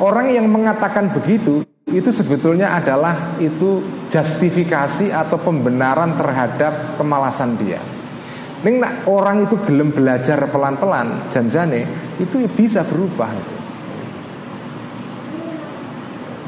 [0.00, 7.82] orang yang mengatakan begitu itu sebetulnya adalah itu justifikasi atau pembenaran terhadap kemalasan dia.
[8.60, 11.88] Ning nak orang itu gelem belajar pelan-pelan janjane
[12.20, 13.32] itu ya bisa berubah.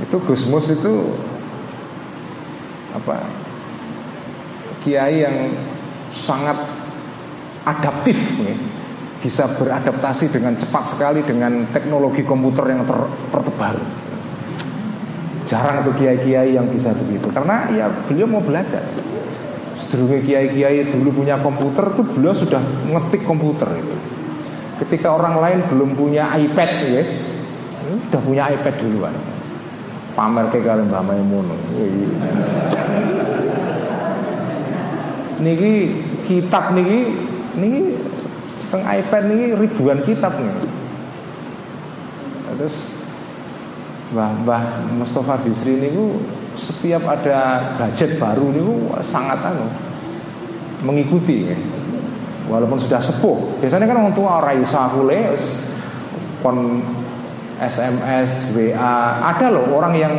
[0.04, 0.92] Itu Gusmus itu
[2.92, 3.24] apa?
[4.84, 5.54] Kiai yang
[6.12, 6.58] sangat
[7.64, 8.71] adaptif nih
[9.22, 13.78] bisa beradaptasi dengan cepat sekali dengan teknologi komputer yang terpertebar.
[15.46, 18.80] Jarang tuh kiai-kiai yang bisa begitu Karena ya beliau mau belajar
[19.92, 23.96] Sedurunge kiai-kiai dulu punya komputer tuh beliau sudah ngetik komputer itu.
[24.80, 27.04] Ketika orang lain belum punya iPad ya,
[28.08, 29.12] sudah punya iPad duluan.
[30.16, 31.44] Pamer ke kalian Mbah Maimun.
[35.44, 35.72] Niki
[36.24, 37.12] kitab niki
[37.60, 37.80] niki
[38.72, 40.56] teng iPad niki ribuan kitab nih.
[42.56, 42.76] Terus
[44.16, 44.62] Mbah Mbah
[44.96, 45.92] Mustafa Bisri ini
[46.56, 48.64] setiap ada gadget baru ini
[49.04, 49.68] sangat anu
[50.88, 51.56] mengikuti ya.
[52.48, 53.60] Walaupun sudah sepuh.
[53.60, 55.04] Biasanya kan orang tua orang iso aku
[56.42, 56.82] kon
[57.62, 59.22] SMS, WA.
[59.22, 60.14] Ada loh orang yang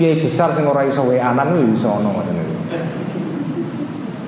[0.00, 2.24] kiai besar sing ora iso WA-nan iso ono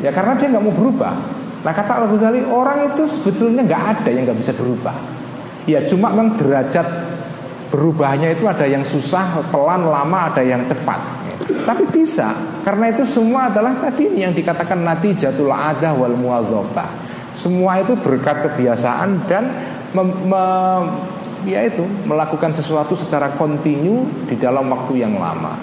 [0.01, 1.40] Ya karena dia nggak mau berubah.
[1.61, 4.97] Nah kata Al Ghazali orang itu sebetulnya nggak ada yang nggak bisa berubah.
[5.69, 7.11] Ya cuma memang derajat
[7.71, 10.99] Berubahnya itu ada yang susah, pelan, lama, ada yang cepat.
[11.63, 12.35] Tapi bisa,
[12.67, 16.91] karena itu semua adalah tadi yang dikatakan nanti jatuh adah wal muadzabah.
[17.39, 19.55] Semua itu berkat kebiasaan dan
[19.95, 20.45] mem, me,
[21.47, 25.55] ya itu melakukan sesuatu secara kontinu di dalam waktu yang lama.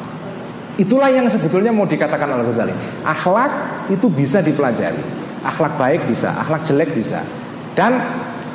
[0.80, 2.72] Itulah yang sebetulnya mau dikatakan oleh Ghazali.
[3.04, 3.52] Akhlak
[3.92, 5.27] itu bisa dipelajari.
[5.48, 7.24] Akhlak baik bisa, akhlak jelek bisa.
[7.72, 7.96] Dan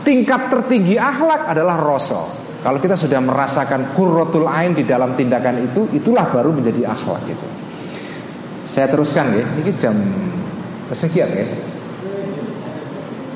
[0.04, 2.28] tingkat tertinggi akhlak adalah rosol.
[2.62, 7.48] Kalau kita sudah merasakan kurrotul ain di dalam tindakan itu, itulah baru menjadi akhlak itu.
[8.62, 9.96] Saya teruskan ya, ini jam
[10.86, 11.46] kesekian ya.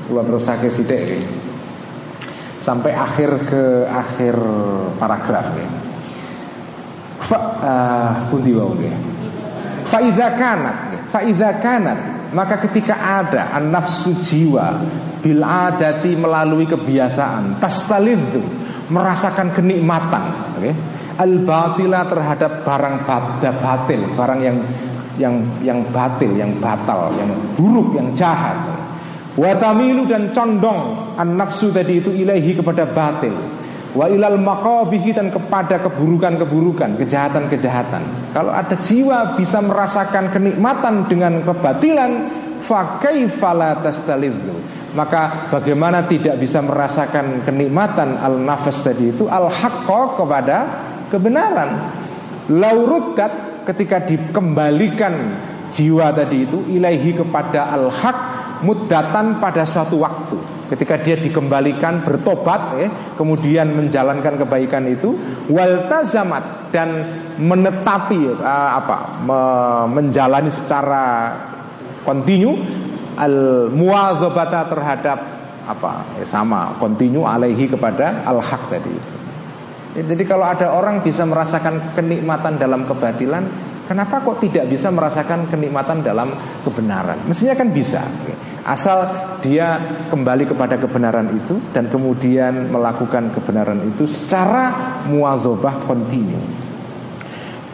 [0.07, 1.19] Pulau terus sidik ya.
[2.63, 4.35] Sampai akhir ke akhir
[4.99, 5.69] paragraf ya.
[7.27, 7.39] Fa
[8.31, 8.95] uh, ya.
[9.87, 11.01] Fa idza kanat, ya.
[11.11, 14.77] fa idza kanat maka ketika ada an-nafsu jiwa
[15.25, 18.45] bil adati melalui kebiasaan tastalidzu
[18.93, 20.77] merasakan kenikmatan okay?
[21.17, 21.33] al
[22.13, 23.09] terhadap barang
[23.41, 24.61] batil barang yang
[25.17, 25.35] yang
[25.65, 28.61] yang batil yang batal yang buruk yang jahat
[29.33, 33.33] watamilu dan condong an nafsu tadi itu ilahi kepada batil
[33.97, 38.31] wa ilal maqabihi dan kepada keburukan-keburukan, kejahatan-kejahatan.
[38.37, 42.29] Kalau ada jiwa bisa merasakan kenikmatan dengan kebatilan,
[44.97, 50.57] Maka bagaimana tidak bisa merasakan kenikmatan al-nafas tadi itu al-haqqo kepada
[51.09, 51.71] kebenaran.
[52.53, 55.37] Laurudat ketika dikembalikan
[55.73, 58.19] jiwa tadi itu ilaihi kepada al-haq
[58.65, 65.15] muddatan pada suatu waktu ketika dia dikembalikan bertobat ya, kemudian menjalankan kebaikan itu
[65.51, 66.89] waltazamat dan
[67.39, 69.41] menetapi uh, apa me,
[69.95, 71.35] menjalani secara
[72.03, 72.59] kontinu
[73.17, 75.19] al muadzabata terhadap
[75.67, 79.15] apa ya, sama kontinu alaihi kepada al haq tadi itu
[79.99, 83.47] ya, jadi kalau ada orang bisa merasakan kenikmatan dalam kebatilan
[83.87, 86.35] Kenapa kok tidak bisa merasakan kenikmatan dalam
[86.67, 87.23] kebenaran?
[87.31, 88.03] Mestinya kan bisa.
[88.67, 89.07] Asal
[89.47, 89.79] dia
[90.11, 96.43] kembali kepada kebenaran itu dan kemudian melakukan kebenaran itu secara muadzabah kontinu.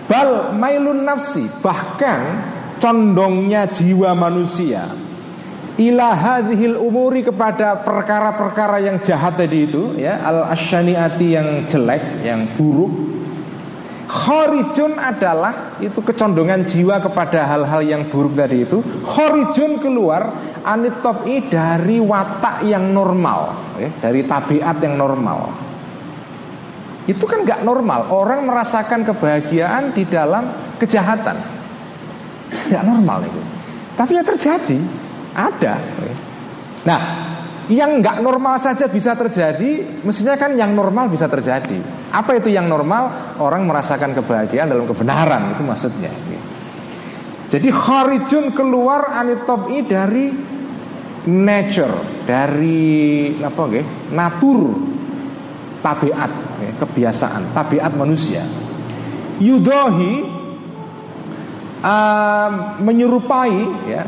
[0.05, 2.45] Bal mailun nafsi bahkan
[2.77, 4.93] condongnya jiwa manusia
[5.81, 12.45] ila hadhil umuri kepada perkara-perkara yang jahat tadi itu ya al asyaniati yang jelek yang
[12.53, 12.93] buruk
[14.11, 18.83] Khorijun adalah itu kecondongan jiwa kepada hal-hal yang buruk tadi itu.
[19.07, 25.51] Khorijun keluar anitopi dari watak yang normal, ya, dari tabiat yang normal.
[27.03, 28.11] Itu kan gak normal.
[28.15, 31.35] Orang merasakan kebahagiaan di dalam kejahatan,
[32.71, 33.41] gak normal itu.
[33.99, 34.79] Tapi ya terjadi,
[35.35, 35.75] ada.
[35.83, 36.15] Ya.
[36.83, 37.01] Nah,
[37.73, 41.81] yang nggak normal saja bisa terjadi, mestinya kan yang normal bisa terjadi.
[42.13, 43.35] Apa itu yang normal?
[43.41, 46.13] Orang merasakan kebahagiaan dalam kebenaran itu maksudnya.
[47.49, 50.33] Jadi kharijun keluar anitopi dari
[51.29, 54.73] nature, dari apa okay, natur
[55.81, 56.31] tabiat,
[56.81, 58.45] kebiasaan, tabiat manusia.
[59.43, 60.23] Yudohi
[61.83, 63.59] uh, menyerupai
[63.91, 64.03] ya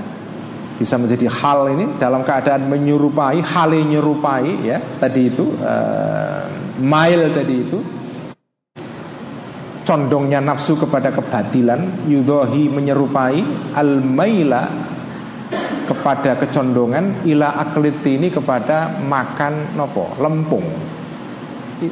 [0.75, 6.47] bisa menjadi hal ini dalam keadaan menyerupai hal yang menyerupai ya tadi itu uh,
[6.83, 7.79] mile tadi itu.
[9.85, 13.45] Condongnya nafsu kepada kebatilan yudohi menyerupai
[13.77, 14.65] al maila
[15.85, 20.65] kepada kecondongan ila akliti ini kepada makan nopo lempung.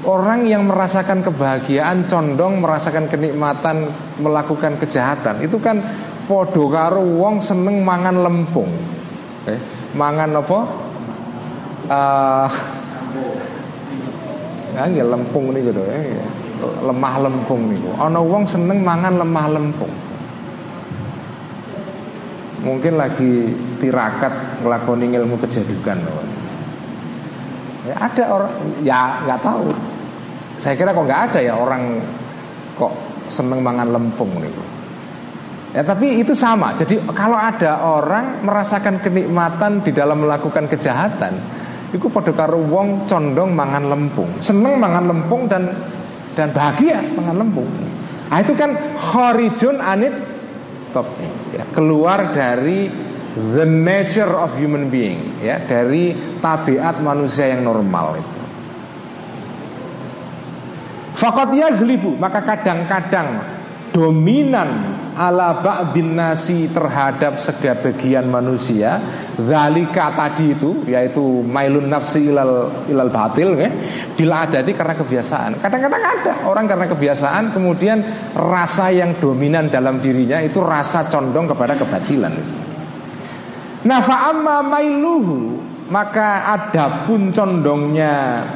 [0.08, 3.92] Orang yang merasakan kebahagiaan condong merasakan kenikmatan
[4.24, 5.84] melakukan kejahatan itu kan
[6.26, 8.70] Podo karo wong seneng mangan lempung.
[9.50, 9.58] Eh,
[9.98, 10.58] mangan apa?
[11.92, 12.48] Uh,
[14.96, 16.16] ya lempung nih gitu eh,
[16.62, 19.92] lemah lempung nih ana wong seneng mangan lemah lempung.
[22.62, 23.50] Mungkin lagi
[23.82, 25.98] tirakat ngelakoni ilmu kejadukan
[27.90, 28.54] ya, ada orang
[28.86, 29.66] ya nggak tahu.
[30.62, 31.98] Saya kira kok nggak ada ya orang
[32.78, 32.94] kok
[33.34, 34.71] seneng mangan lempung nih
[35.72, 36.76] Ya, tapi itu sama.
[36.76, 41.32] Jadi kalau ada orang merasakan kenikmatan di dalam melakukan kejahatan,
[41.96, 45.72] itu pada karo wong condong mangan lempung, seneng mangan lempung dan
[46.36, 47.68] dan bahagia mangan lempung.
[48.28, 50.12] Nah, itu kan horizon anit
[50.92, 51.08] top
[51.56, 52.92] ya, keluar dari
[53.52, 58.40] the nature of human being ya dari tabiat manusia yang normal itu.
[61.16, 63.40] Fakat yaglibu maka kadang-kadang
[63.92, 69.00] dominan ala ba'din nasi terhadap sebagian manusia.
[69.36, 73.70] Zalika tadi itu yaitu mailun nafsi ilal ilal batil ya
[74.16, 75.60] bila adati karena kebiasaan.
[75.60, 77.98] Kadang-kadang ada orang karena kebiasaan kemudian
[78.36, 82.32] rasa yang dominan dalam dirinya itu rasa condong kepada kebatilan.
[82.32, 82.54] Itu
[83.82, 85.58] nah fa'amma mailuhu
[85.90, 88.46] maka adapun condongnya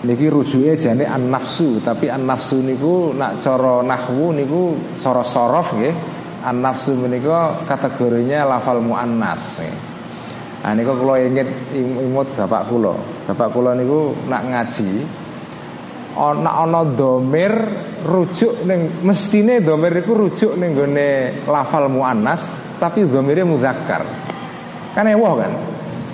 [0.00, 5.76] Niki rujuke jane an nafsu, tapi an nafsu niku nak cara nahwu niku cara sorof
[5.76, 5.92] nggih.
[6.40, 9.60] An nafsu menika kategorinya lafal muannas.
[10.64, 12.96] Nah niku kula inget imut bapak kula.
[13.28, 14.90] Bapak kula niku nak ngaji
[16.16, 17.52] ana ana domir
[18.02, 22.40] rujuk ning mestine domir iku rujuk ning gone lafal muannas
[22.80, 24.04] tapi domire muzakkar.
[24.96, 25.52] Kan ewoh kan?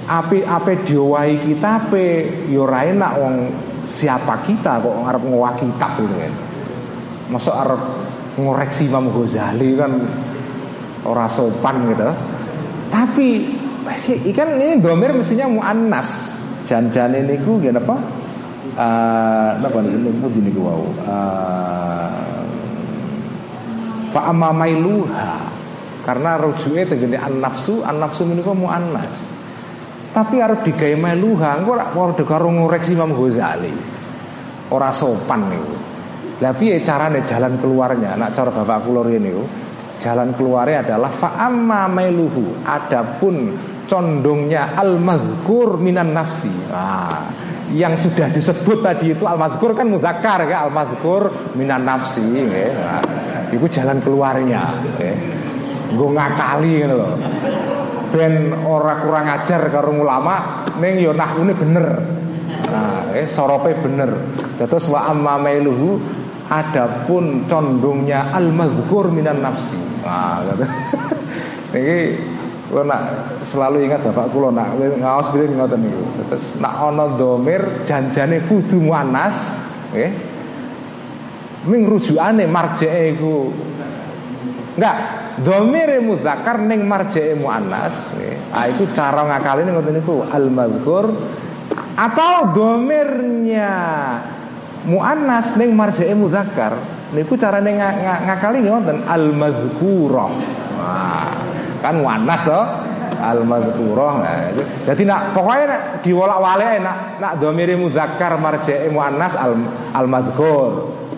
[0.07, 1.91] Api ape diwahi kita
[2.47, 3.35] yo ora enak wong
[3.87, 6.33] siapa kita kok ngarep ngowah kitab gitu kan?
[7.31, 7.83] Masuk arep
[8.37, 9.93] ngoreksi Imam Ghazali kan
[11.07, 12.11] ora sopan gitu.
[12.91, 13.29] Tapi
[14.31, 16.35] ikan ini domir mestinya muannas.
[16.67, 17.97] Jan-jan ini ku gimana apa
[18.75, 20.83] uh, apa ini ku wow
[24.11, 25.31] Pak uh, amamailuha
[26.03, 29.36] karena rujuknya tegene an nafsu an nafsu menika muannas
[30.17, 33.69] Tapi harus digawe meluha, engko ora padha karo ngoreksi Imam Ghazali.
[34.73, 35.77] Ora sopan niku.
[36.41, 38.17] Lah piye carane jalan keluarnya?
[38.17, 39.45] Nak cara bapak kula niku,
[40.01, 42.65] jalan keluarnya adalah fa'amma meluhu.
[42.65, 46.49] Adapun condongnya al-mazkur minan nafsi.
[46.73, 47.29] Nah,
[47.77, 51.29] yang sudah disebut tadi itu al-mazkur kan muzakkar ya, al-mazkur
[51.61, 52.73] minan nafsi ya.
[52.73, 53.05] Nah,
[53.53, 55.13] itu jalan keluarnya ya.
[55.93, 57.13] Gue ngakali gitu loh.
[58.17, 61.87] Ben ora kurang ajar karo ulama ning yo ini bener.
[62.73, 64.09] Nah, eh sorope bener.
[64.57, 66.01] Terus wa amma mailuhu
[66.47, 69.83] Adapun condongnya al-mazkur minan nafsi.
[70.07, 70.47] Nah,
[71.75, 71.99] Ini
[72.67, 73.03] Kulo nak
[73.47, 76.03] selalu ingat bapak kulo nak ngaos bilih ngoten niku.
[76.27, 79.39] Terus nak ana domir janjane kudu muannas,
[79.95, 80.11] nggih.
[81.71, 82.47] Ming rujukane
[83.15, 83.55] iku
[84.77, 84.97] enggak.
[85.37, 87.93] Domir muzakkar ning marjeke muannas.
[88.53, 90.25] Ah iku cara ngakaline ngoten niku.
[90.29, 91.13] Al-mazkur.
[91.97, 93.73] Atau domirnya
[94.89, 96.77] muannas ning marjeke muzakkar.
[97.13, 100.33] Niku carane ngakali ngoten al-mazkurah.
[100.77, 101.33] Nah,
[101.81, 102.65] kan wanas toh
[103.17, 104.53] al mazkurah nah,
[104.85, 109.57] jadi nak pokoknya nak diwolak-walik nak nak domiri muzakkar marja'i muannas al
[109.97, 110.07] al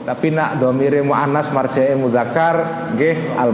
[0.08, 3.52] tapi nak domiri muannas marja'i muzakkar nggih al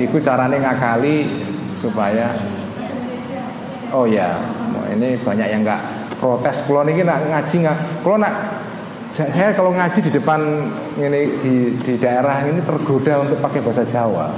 [0.00, 1.28] Iku carane ngakali
[1.76, 2.32] supaya
[3.90, 4.38] Oh ya,
[4.94, 5.82] ini banyak yang nggak
[6.22, 6.62] protes.
[6.62, 8.34] Kalau ini nak ngaji nggak, kalau nak
[9.10, 10.40] saya kalau ngaji di depan
[10.94, 14.30] ini di, di daerah ini tergoda untuk pakai bahasa Jawa.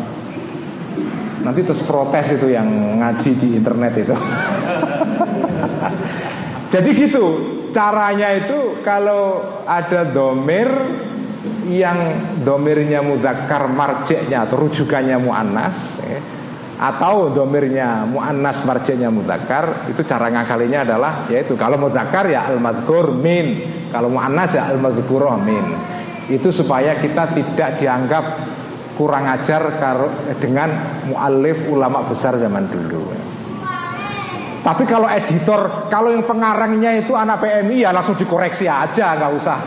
[1.44, 2.66] Nanti terus protes itu yang
[2.98, 4.16] ngaji di internet itu.
[6.72, 7.24] Jadi gitu
[7.72, 10.68] caranya itu kalau ada domir
[11.66, 11.98] yang
[12.44, 16.20] domirnya mudakar marjeknya atau rujukannya muannas ya,
[16.78, 22.60] atau domirnya muannas marjanya mudakar itu cara ngakalinya adalah yaitu kalau mudakar ya al
[23.18, 23.80] min.
[23.92, 24.78] Kalau muannas ya al
[25.42, 25.66] min.
[26.30, 28.24] Itu supaya kita tidak dianggap
[28.94, 29.72] kurang ajar
[30.38, 33.32] dengan muallif ulama besar zaman dulu
[34.62, 39.58] tapi kalau editor kalau yang pengarangnya itu anak PMI ya langsung dikoreksi aja nggak usah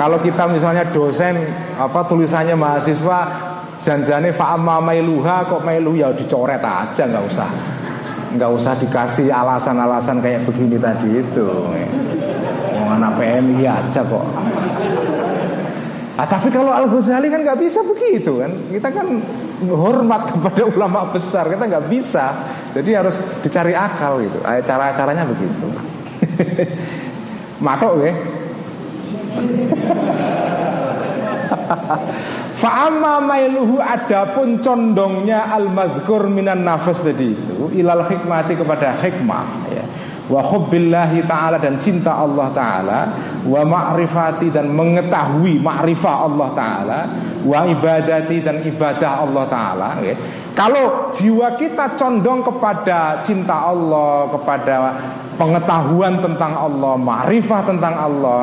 [0.00, 1.36] kalau kita misalnya dosen
[1.76, 7.50] apa tulisannya mahasiswa Janjane fa'amma mailuha kok mailu ya dicoret aja nggak usah.
[8.32, 11.44] nggak usah dikasih alasan-alasan kayak begini tadi itu.
[12.80, 14.24] Mau anak PMI aja kok.
[16.16, 18.56] Ah, tapi kalau Al Ghazali kan nggak bisa begitu kan.
[18.72, 19.20] Kita kan
[19.68, 22.32] hormat kepada ulama besar, kita nggak bisa.
[22.72, 24.40] Jadi harus dicari akal gitu.
[24.44, 25.68] Ah, cara-caranya begitu.
[27.64, 28.12] Matok ya.
[32.62, 39.84] Fa'amma mailuhu adapun condongnya al-mazkur minan nafas tadi itu ilal hikmati kepada hikmah ya.
[40.30, 43.00] Wa hubbillahi ta'ala dan cinta Allah ta'ala
[43.42, 47.00] Wa ma'rifati dan mengetahui ma'rifah Allah ta'ala
[47.42, 50.14] Wa ibadati dan ibadah Allah ta'ala ya.
[50.52, 54.76] Kalau jiwa kita condong kepada cinta Allah Kepada
[55.40, 58.42] pengetahuan tentang Allah Ma'rifah tentang Allah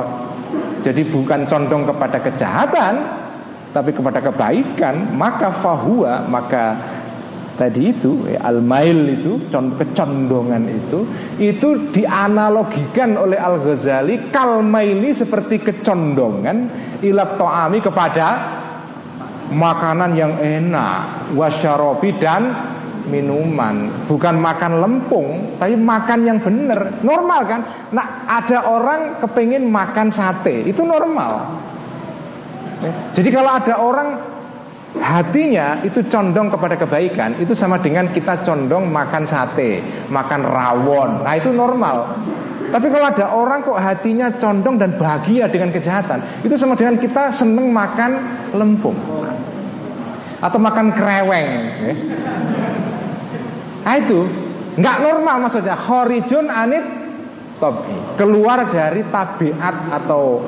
[0.82, 2.93] Jadi bukan condong kepada kejahatan
[3.70, 6.74] tapi kepada kebaikan maka fahuwa maka
[7.60, 11.05] tadi itu ya, al-mail itu kecondongan itu
[11.38, 16.72] itu dianalogikan oleh Al-Ghazali kal-maili seperti kecondongan
[17.03, 18.28] ilat to'ami kepada
[19.50, 22.54] makanan yang enak wasyarobi dan
[23.10, 23.89] minuman.
[24.06, 27.62] Bukan makan lempung tapi makan yang benar normal kan?
[27.89, 30.64] Nah ada orang kepingin makan sate.
[30.70, 31.50] Itu normal.
[33.12, 34.10] Jadi kalau ada orang
[35.04, 41.26] hatinya itu condong kepada kebaikan, itu sama dengan kita condong makan sate, makan rawon.
[41.28, 42.16] Nah itu normal.
[42.70, 47.34] Tapi kalau ada orang kok hatinya condong dan bahagia dengan kejahatan, itu sama dengan kita
[47.34, 48.22] seneng makan
[48.53, 48.97] lempung
[50.39, 51.49] atau makan kreweng.
[51.84, 51.93] Ya.
[53.84, 54.20] Nah itu
[54.78, 55.76] nggak normal maksudnya.
[55.76, 56.86] Horizon anit
[57.59, 60.45] tobi keluar dari tabiat atau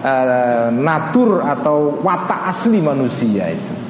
[0.00, 3.83] uh, natur atau watak asli manusia itu.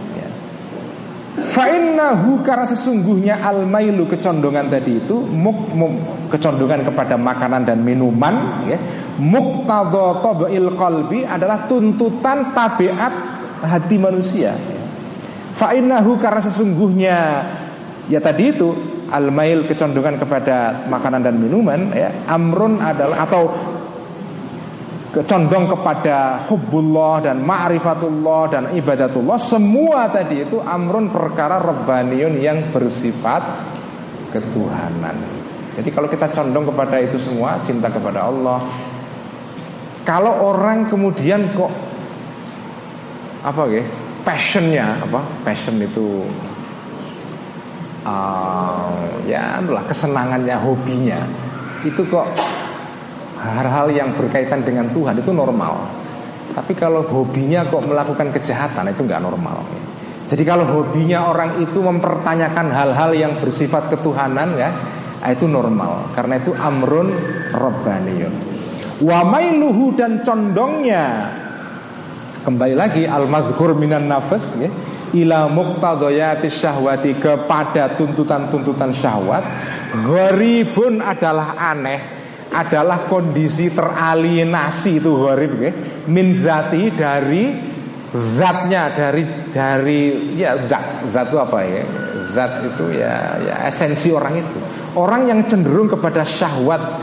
[1.35, 5.95] Fa'innahu karena sesungguhnya al-mailu kecondongan tadi itu muk, muk
[6.31, 8.79] kecondongan kepada makanan dan minuman ya.
[9.19, 13.13] Muqtadha tabil qalbi adalah tuntutan tabiat
[13.67, 14.55] hati manusia.
[15.59, 17.17] Fa'innahu karena sesungguhnya
[18.07, 18.71] ya tadi itu
[19.11, 23.51] al-mail kecondongan kepada makanan dan minuman ya amrun adalah atau
[25.23, 33.47] condong kepada hubbullah dan ma'rifatullah dan ibadatullah semua tadi itu amrun perkara rebaniun yang bersifat
[34.35, 35.15] ketuhanan.
[35.79, 38.59] Jadi kalau kita condong kepada itu semua cinta kepada Allah
[40.05, 41.73] kalau orang kemudian kok
[43.45, 43.85] apa ya
[44.25, 46.29] passionnya apa passion itu
[48.05, 48.93] uh,
[49.25, 51.21] ya itulah kesenangannya hobinya
[51.85, 52.29] itu kok
[53.45, 55.85] hal-hal yang berkaitan dengan Tuhan itu normal.
[56.55, 59.61] Tapi kalau hobinya kok melakukan kejahatan itu nggak normal.
[60.25, 64.71] Jadi kalau hobinya orang itu mempertanyakan hal-hal yang bersifat ketuhanan ya,
[65.29, 66.09] itu normal.
[66.17, 67.13] Karena itu amrun
[67.53, 68.35] robbaniyun.
[69.05, 71.29] Wa mailuhu dan condongnya
[72.47, 74.71] kembali lagi al mazkur minan nafas ya,
[75.15, 79.43] ila muqtadayati syahwati kepada tuntutan-tuntutan syahwat
[80.07, 82.24] gharibun adalah aneh
[82.55, 85.73] adalah kondisi teralienasi itu gharib ya.
[86.07, 87.45] min zati dari
[88.15, 90.01] zatnya dari dari
[90.39, 91.83] ya zat zat itu apa ya?
[92.31, 94.59] Zat itu ya ya esensi orang itu.
[94.95, 97.03] Orang yang cenderung kepada syahwat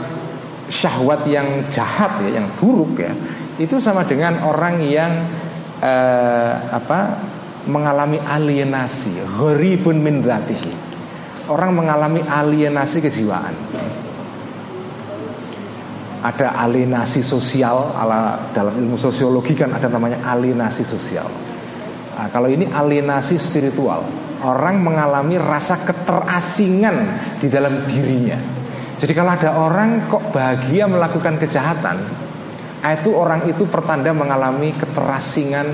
[0.72, 3.12] syahwat yang jahat ya yang buruk ya
[3.60, 5.12] itu sama dengan orang yang
[5.84, 7.20] eh, apa
[7.68, 9.36] mengalami alienasi.
[9.36, 10.72] Gharibun min zatihi.
[11.52, 13.52] Orang mengalami alienasi kejiwaan
[16.22, 21.26] ada alienasi sosial ala dalam ilmu sosiologi kan ada namanya alienasi sosial.
[22.14, 24.06] Nah, kalau ini alienasi spiritual,
[24.46, 26.96] orang mengalami rasa keterasingan
[27.42, 28.38] di dalam dirinya.
[29.02, 31.98] Jadi kalau ada orang kok bahagia melakukan kejahatan,
[32.86, 35.66] ah, itu orang itu pertanda mengalami keterasingan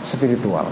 [0.00, 0.64] spiritual.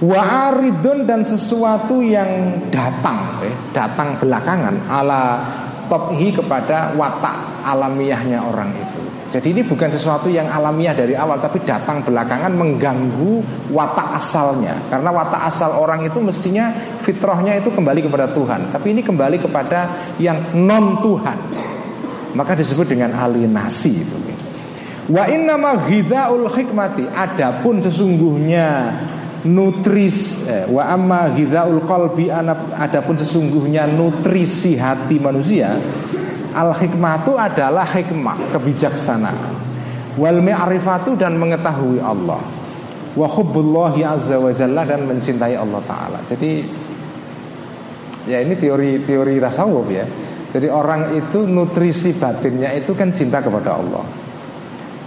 [0.00, 5.22] Wa'aridun dan sesuatu yang datang, eh, datang belakangan ala
[5.90, 9.02] tophi kepada watak alamiahnya orang itu.
[9.30, 14.74] Jadi ini bukan sesuatu yang alamiah dari awal Tapi datang belakangan mengganggu watak asalnya.
[14.90, 16.70] Karena watak asal orang itu mestinya
[17.02, 18.74] fitrahnya itu kembali kepada Tuhan.
[18.74, 21.38] Tapi ini kembali kepada yang non Tuhan
[22.34, 24.16] Maka disebut dengan alienasi itu.
[25.10, 27.10] Wa inna ma hikmati.
[27.10, 28.94] Adapun sesungguhnya
[29.46, 35.80] nutris eh, wa amma ghizaul qalbi adapun sesungguhnya nutrisi hati manusia
[36.52, 39.58] al hikmatu adalah hikmah kebijaksanaan.
[40.18, 42.42] Wal ma'rifatu dan mengetahui Allah.
[43.14, 46.18] Wa hubbullahi azza wa jalla dan mencintai Allah taala.
[46.26, 46.62] Jadi
[48.26, 50.06] ya ini teori teori tasawuf ya.
[50.50, 54.02] Jadi orang itu nutrisi batinnya itu kan cinta kepada Allah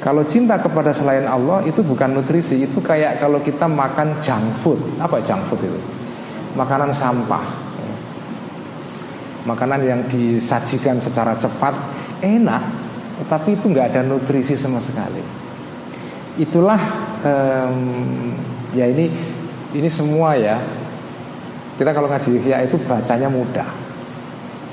[0.03, 4.75] kalau cinta kepada selain Allah itu bukan nutrisi, itu kayak kalau kita makan junk food.
[4.99, 5.79] Apa junk food itu?
[6.59, 7.63] Makanan sampah.
[9.47, 11.71] Makanan yang disajikan secara cepat,
[12.19, 12.63] enak,
[13.23, 15.23] tetapi itu nggak ada nutrisi sama sekali.
[16.35, 16.79] Itulah
[17.23, 17.79] um,
[18.75, 19.07] ya ini
[19.71, 20.59] ini semua ya.
[21.79, 23.67] Kita kalau ngaji ya itu bacanya mudah.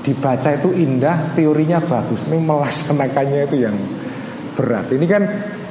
[0.02, 2.26] Dibaca itu indah, teorinya bagus.
[2.26, 3.78] Ini melaksanakannya itu yang
[4.54, 4.90] berat.
[4.90, 5.22] Ini kan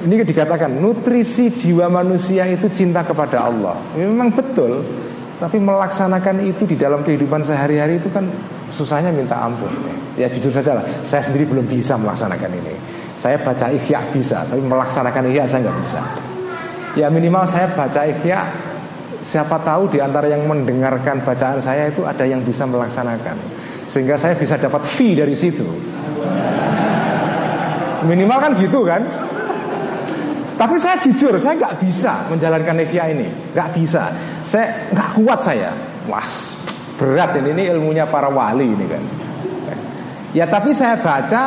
[0.06, 3.76] ini kan dikatakan nutrisi jiwa manusia itu cinta kepada Allah.
[3.96, 4.84] Ini memang betul,
[5.40, 8.28] tapi melaksanakan itu di dalam kehidupan sehari-hari itu kan
[8.76, 9.72] susahnya minta ampun.
[10.20, 12.76] Ya jujur saja lah, saya sendiri belum bisa melaksanakan ini.
[13.20, 16.02] Saya baca ikhya bisa, tapi melaksanakan ikhya saya nggak bisa.
[16.96, 18.40] Ya minimal saya baca ikhya,
[19.24, 23.36] siapa tahu di antara yang mendengarkan bacaan saya itu ada yang bisa melaksanakan,
[23.92, 25.68] sehingga saya bisa dapat fee dari situ.
[28.06, 29.02] Minimal kan gitu kan?
[30.60, 33.28] Tapi saya jujur Saya nggak bisa menjalankan nekia ini.
[33.56, 34.12] Nggak bisa.
[34.44, 35.72] Saya nggak kuat saya.
[36.12, 36.28] Wah
[37.00, 37.56] berat ini.
[37.56, 39.04] Ini ilmunya para wali ini kan.
[40.36, 41.46] Ya tapi saya baca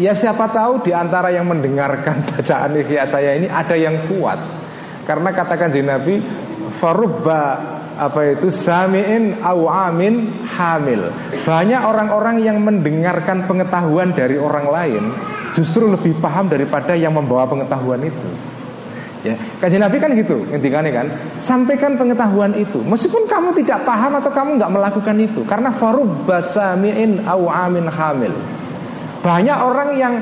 [0.00, 4.40] Ya siapa tahu di antara yang mendengarkan bacaan nekia saya ini Ada yang kuat.
[5.04, 6.20] Karena katakan Nabi
[6.80, 7.60] Farubba
[8.00, 11.12] apa itu samiin awamin hamil.
[11.44, 15.04] Banyak orang-orang yang mendengarkan pengetahuan dari orang lain
[15.54, 18.28] justru lebih paham daripada yang membawa pengetahuan itu.
[19.20, 24.32] Ya, kaji Nabi kan gitu, intinya kan, sampaikan pengetahuan itu, meskipun kamu tidak paham atau
[24.32, 28.32] kamu nggak melakukan itu, karena farub basamiin au amin hamil.
[29.20, 30.14] Banyak orang yang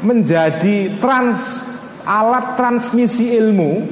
[0.00, 1.60] menjadi trans
[2.08, 3.84] alat transmisi ilmu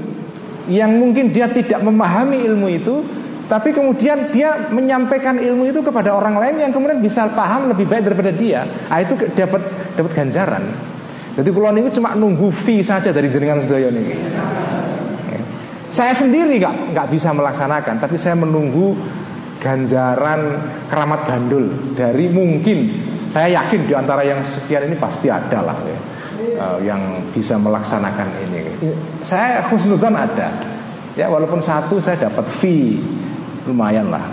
[0.73, 3.05] yang mungkin dia tidak memahami ilmu itu
[3.47, 8.11] tapi kemudian dia menyampaikan ilmu itu kepada orang lain yang kemudian bisa paham lebih baik
[8.11, 8.67] daripada dia.
[8.91, 9.63] Ah itu dapat
[9.95, 10.67] dapat ganjaran.
[11.39, 14.19] Jadi pulau ini cuma nunggu fee saja dari jenengan sedaya ini.
[15.95, 18.99] Saya sendiri nggak nggak bisa melaksanakan, tapi saya menunggu
[19.63, 20.59] ganjaran
[20.91, 22.93] keramat gandul dari mungkin
[23.31, 25.99] saya yakin di antara yang sekian ini pasti ada lah ya,
[26.61, 27.01] uh, yang
[27.31, 28.75] bisa melaksanakan ini.
[29.23, 30.51] Saya khusnudan ada,
[31.15, 33.01] ya walaupun satu saya dapat fee
[33.67, 34.25] lumayan lah.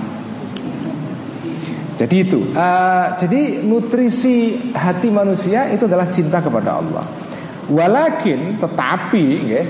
[1.93, 7.05] Jadi itu, uh, jadi nutrisi hati manusia itu adalah cinta kepada Allah.
[7.69, 9.61] Walakin tetapi ya,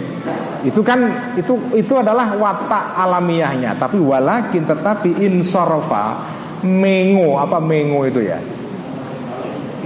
[0.64, 3.76] itu kan itu itu adalah watak alamiahnya.
[3.76, 6.26] Tapi walakin tetapi insorofa
[6.64, 8.40] mengo apa mengo itu ya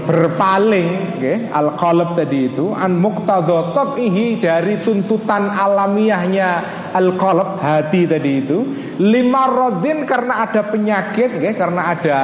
[0.06, 6.50] berpaling ya, al qalb tadi itu an muqtadha ihi dari tuntutan alamiahnya
[6.94, 8.58] al qalb hati tadi itu
[9.02, 12.20] lima rodin karena ada penyakit ya, karena ada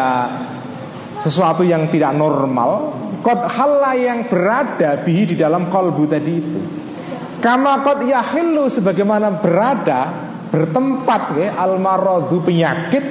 [1.23, 2.93] sesuatu yang tidak normal
[3.23, 6.59] kot halla yang berada bihi di dalam kolbu tadi itu.
[7.39, 10.01] Kama kot yahillu sebagaimana berada
[10.51, 13.03] bertempat ya, al marodu penyakit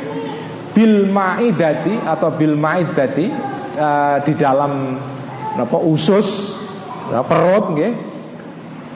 [0.73, 4.97] bil maidati atau bil maidati uh, di dalam
[5.53, 6.57] apa usus
[7.13, 7.93] ya, perut nggih.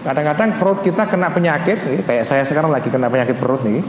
[0.07, 3.83] Kadang-kadang perut kita kena penyakit nggih, kayak saya sekarang lagi kena penyakit perut nih.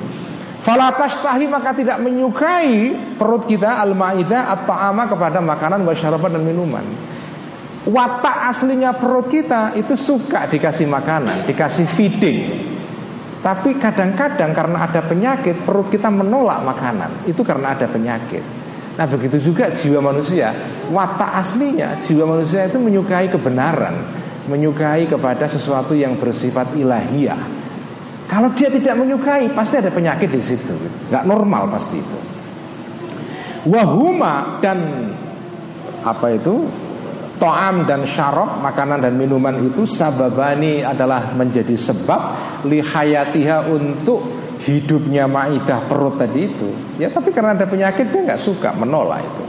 [0.65, 6.83] Falatas tahi maka tidak menyukai perut kita al-maidah atau ama kepada makanan wasyarabat dan minuman.
[7.87, 12.39] Watak aslinya perut kita itu suka dikasih makanan, dikasih feeding.
[13.39, 17.23] Tapi kadang-kadang karena ada penyakit perut kita menolak makanan.
[17.29, 18.56] Itu karena ada penyakit.
[18.97, 20.49] Nah begitu juga jiwa manusia.
[20.89, 23.93] Watak aslinya jiwa manusia itu menyukai kebenaran
[24.49, 27.37] Menyukai kepada sesuatu yang bersifat ilahiyah.
[28.31, 30.71] Kalau dia tidak menyukai pasti ada penyakit di situ.
[31.11, 32.19] Gak normal pasti itu.
[33.67, 35.11] Wahuma dan
[36.01, 36.63] Apa itu?
[37.37, 42.21] To'am dan syarab Makanan dan minuman itu Sababani adalah menjadi sebab
[42.65, 44.36] Lihayatiha untuk
[44.67, 46.69] hidupnya maidah perut tadi itu
[46.99, 49.45] ya tapi karena ada penyakit dia nggak suka menolak itu.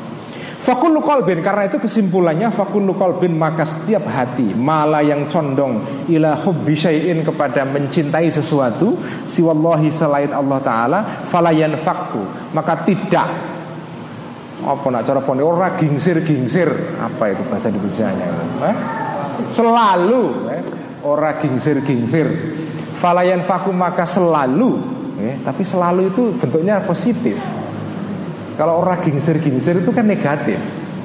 [0.59, 5.81] Fakulu kolbin karena itu kesimpulannya fakulu kolbin maka setiap hati malah yang condong
[6.11, 10.99] ila hubbi syai'in kepada mencintai sesuatu siwallahi selain Allah taala
[11.31, 13.31] falayan fakku maka tidak.
[14.59, 16.66] Apa nak cara poni ora gingsir gingsir
[16.99, 18.27] apa itu bahasa Indonesia-nya
[18.66, 18.77] eh?
[19.55, 20.62] selalu eh?
[21.07, 22.27] ora gingsir gingsir
[22.99, 27.36] falayan fakku maka selalu ya, tapi selalu itu bentuknya positif.
[28.59, 30.59] Kalau orang gingsir-gingsir itu kan negatif.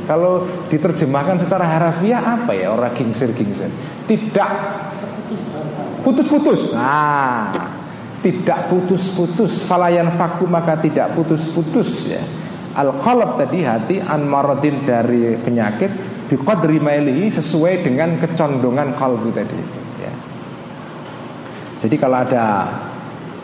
[0.03, 3.69] Kalau diterjemahkan secara harafiah apa ya orang gingsir-gingsir?
[4.09, 4.51] Tidak
[6.03, 6.73] putus-putus.
[6.75, 7.53] Nah,
[8.25, 9.63] tidak putus-putus.
[9.63, 12.23] Falayan faku maka tidak putus-putus ya.
[12.73, 15.93] Al qalb tadi hati an maradin dari penyakit
[16.25, 16.81] biqadri
[17.29, 20.13] sesuai dengan kecondongan kalbu tadi itu ya.
[21.85, 22.45] Jadi kalau ada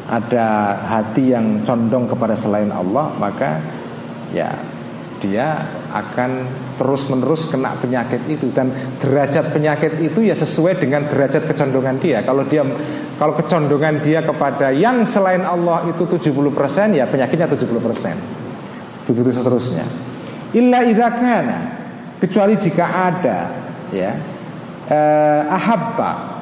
[0.09, 3.61] ada hati yang condong kepada selain Allah maka
[4.33, 4.49] ya
[5.19, 5.47] dia
[5.91, 6.31] akan
[6.79, 8.71] terus-menerus kena penyakit itu dan
[9.03, 12.23] derajat penyakit itu ya sesuai dengan derajat kecondongan dia.
[12.23, 12.63] Kalau dia
[13.19, 19.11] kalau kecondongan dia kepada yang selain Allah itu 70% ya penyakitnya 70%.
[19.11, 19.83] Begitu seterusnya.
[20.55, 21.09] Illa idza
[22.23, 23.39] kecuali jika ada
[23.91, 24.11] ya
[24.87, 26.38] eh, ahabba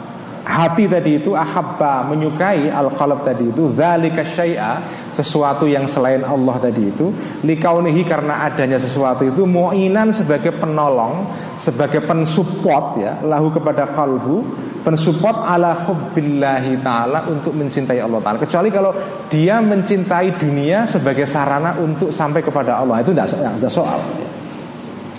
[0.47, 3.75] hati tadi itu ahabba menyukai al-qalb tadi itu.
[3.75, 4.79] Zalika syai'a
[5.11, 7.11] sesuatu yang selain Allah tadi itu.
[7.43, 11.27] Likaunihi karena adanya sesuatu itu mu'inan sebagai penolong
[11.59, 14.45] sebagai pensupport ya lahu kepada kalbu
[14.85, 18.39] pensupport ala hubbillahi taala untuk mencintai Allah taala.
[18.39, 18.95] Kecuali kalau
[19.27, 23.03] dia mencintai dunia sebagai sarana untuk sampai kepada Allah.
[23.03, 23.99] Itu tidak soal.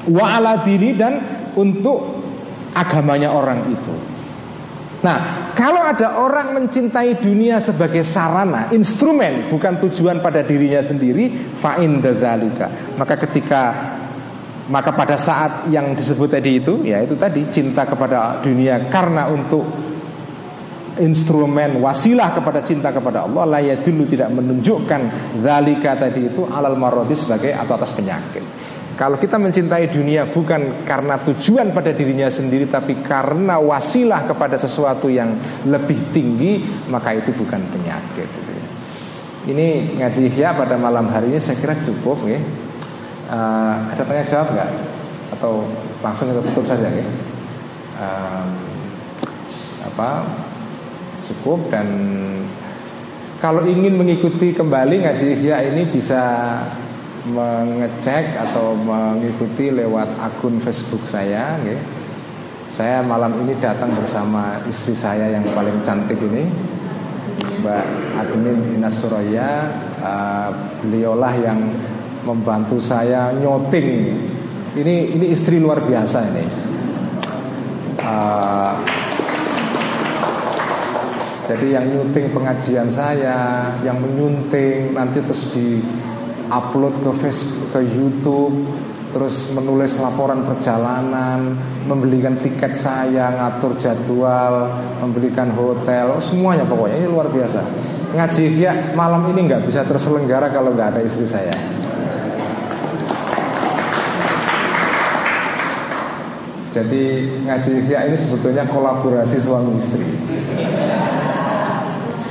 [0.09, 1.21] Wa ala dini dan
[1.53, 2.17] untuk
[2.73, 4.18] agamanya orang itu
[4.99, 12.03] Nah, kalau ada orang mencintai dunia sebagai sarana, instrumen, bukan tujuan pada dirinya sendiri, fa'in
[12.03, 12.99] dzalika.
[12.99, 13.63] Maka ketika
[14.69, 19.65] maka pada saat yang disebut tadi itu, ya itu tadi cinta kepada dunia karena untuk
[20.99, 25.01] instrumen wasilah kepada cinta kepada Allah la dulu tidak menunjukkan
[25.41, 28.58] zalika tadi itu alal marodi sebagai atau atas penyakit.
[28.99, 35.07] Kalau kita mencintai dunia bukan karena tujuan pada dirinya sendiri Tapi karena wasilah kepada sesuatu
[35.07, 35.39] yang
[35.71, 38.27] lebih tinggi Maka itu bukan penyakit.
[39.49, 42.37] Ini ngaji ya pada malam hari ini saya kira cukup ya.
[43.33, 44.71] Uh, Ada tanya jawab nggak?
[45.39, 45.65] Atau
[46.05, 47.07] langsung kita tutup saja ya?
[47.97, 48.45] Uh,
[49.89, 50.27] apa
[51.27, 51.89] cukup dan
[53.39, 56.21] kalau ingin mengikuti kembali ngaji ya ini bisa
[57.27, 61.81] mengecek atau mengikuti lewat akun Facebook saya gitu.
[62.69, 66.47] Saya malam ini datang bersama istri saya yang paling cantik ini
[67.59, 67.87] Mbak
[68.23, 69.67] Admin Inas Suraya
[69.99, 70.55] uh,
[70.87, 71.59] Beliaulah yang
[72.23, 74.15] membantu saya nyoting
[74.79, 76.45] ini ini istri luar biasa ini.
[77.99, 78.75] Uh,
[81.49, 85.81] jadi yang nyunting pengajian saya, yang menyunting nanti terus di
[86.49, 88.57] upload ke Facebook, ke YouTube,
[89.13, 91.57] terus menulis laporan perjalanan,
[91.89, 94.69] membelikan tiket saya, ngatur jadwal,
[95.01, 97.61] membelikan hotel, oh, semuanya pokoknya ini luar biasa.
[98.09, 101.53] Ngaji ya malam ini nggak bisa terselenggara kalau nggak ada istri saya.
[106.73, 107.05] Jadi
[107.49, 110.05] ngaji ya ini sebetulnya kolaborasi suami istri.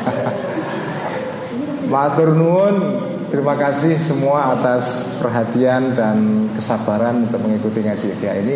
[1.91, 2.75] Matur nuwun,
[3.27, 8.55] terima kasih semua atas perhatian dan kesabaran untuk mengikuti ngaji ya ini.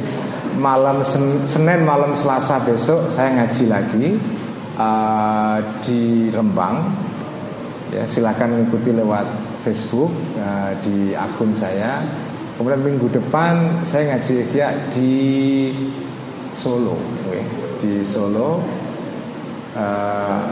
[0.55, 4.07] Malam Sen Senin malam Selasa besok saya ngaji lagi
[4.75, 6.91] uh, di Rembang.
[7.91, 9.27] Ya, silakan mengikuti lewat
[9.67, 12.03] Facebook uh, di akun saya.
[12.55, 15.11] Kemudian minggu depan saya ngaji ya di
[16.55, 16.95] Solo,
[17.27, 17.43] okay.
[17.83, 18.63] di Solo.
[19.71, 20.45] Uh,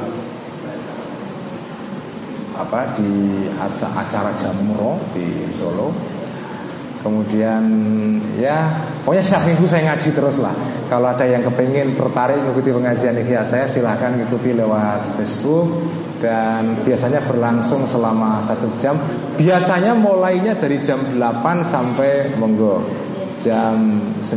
[2.59, 3.47] apa di
[3.95, 5.95] acara jamuro di Solo.
[6.99, 7.63] Kemudian
[8.35, 8.75] ya
[9.07, 10.51] pokoknya setiap minggu saya ngaji terus lah.
[10.91, 15.79] Kalau ada yang kepengen tertarik mengikuti pengajian ikhya saya silahkan ikuti lewat Facebook
[16.19, 18.99] dan biasanya berlangsung selama satu jam.
[19.39, 22.83] Biasanya mulainya dari jam 8 sampai monggo
[23.39, 24.35] jam 9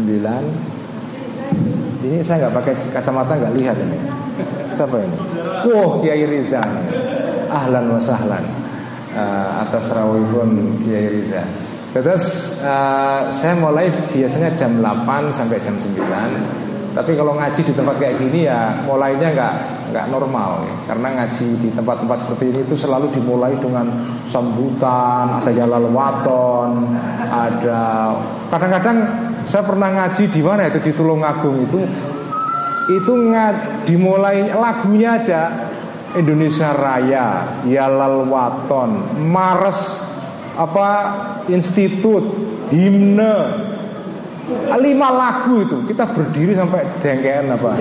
[2.02, 3.98] Ini saya nggak pakai kacamata nggak lihat ini.
[4.70, 5.18] Siapa ini?
[5.66, 6.62] Wah, Kiai Riza
[7.52, 8.44] ahlan wa sahlan
[9.16, 11.44] uh, atas rawihun Kiai Riza.
[11.92, 17.96] Terus uh, saya mulai biasanya jam 8 sampai jam 9 Tapi kalau ngaji di tempat
[18.00, 19.54] kayak gini ya mulainya nggak
[19.92, 20.74] nggak normal ya.
[20.88, 23.92] Karena ngaji di tempat-tempat seperti ini itu selalu dimulai dengan
[24.32, 26.96] sambutan Ada jalal waton
[27.28, 27.82] Ada
[28.48, 28.98] Kadang-kadang
[29.44, 31.80] saya pernah ngaji di mana itu di Tulungagung itu
[32.88, 35.71] Itu nggak dimulai lagunya aja
[36.16, 40.04] Indonesia Raya, Yalal Waton, Mars
[40.52, 40.88] apa
[41.48, 42.24] institut,
[42.68, 43.36] himne,
[44.76, 47.72] lima lagu itu kita berdiri sampai dengkean apa.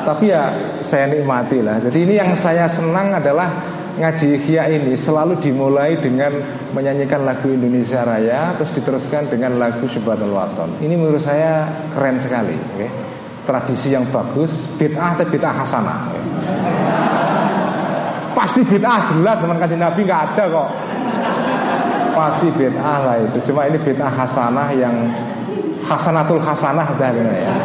[0.00, 0.42] Tapi ya
[0.80, 1.82] saya nikmati lah.
[1.82, 3.52] Jadi ini yang saya senang adalah
[4.00, 6.32] ngaji ikhya ini selalu dimulai dengan
[6.72, 10.70] menyanyikan lagu Indonesia Raya terus diteruskan dengan lagu Subhanallah Waton.
[10.80, 12.56] Ini menurut saya keren sekali.
[12.78, 12.90] Okay?
[13.44, 15.98] Tradisi yang bagus, bid'ah atau bid'ah hasanah.
[18.36, 20.68] Pasti bid'ah jelas teman kasih Nabi nggak ada kok.
[22.14, 23.38] Pasti bid'ah lah itu.
[23.50, 24.94] Cuma ini bid'ah hasanah yang
[25.84, 27.56] hasanatul hasanah dan ya.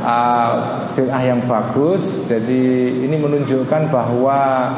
[0.00, 0.52] Uh,
[0.96, 2.24] bid'ah yang bagus.
[2.28, 4.72] Jadi ini menunjukkan bahwa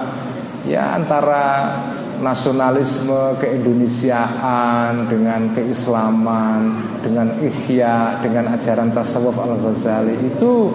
[0.67, 1.77] ya antara
[2.23, 10.71] nasionalisme keindonesiaan dengan keislaman dengan ihya dengan ajaran tasawuf al ghazali itu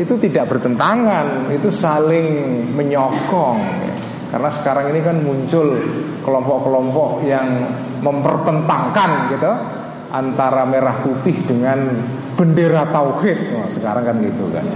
[0.00, 3.60] itu tidak bertentangan itu saling menyokong
[4.30, 5.74] karena sekarang ini kan muncul
[6.22, 7.66] kelompok-kelompok yang
[7.98, 9.52] mempertentangkan gitu
[10.10, 11.98] antara merah putih dengan
[12.38, 13.66] bendera tauhid.
[13.70, 14.66] Sekarang kan gitu kan.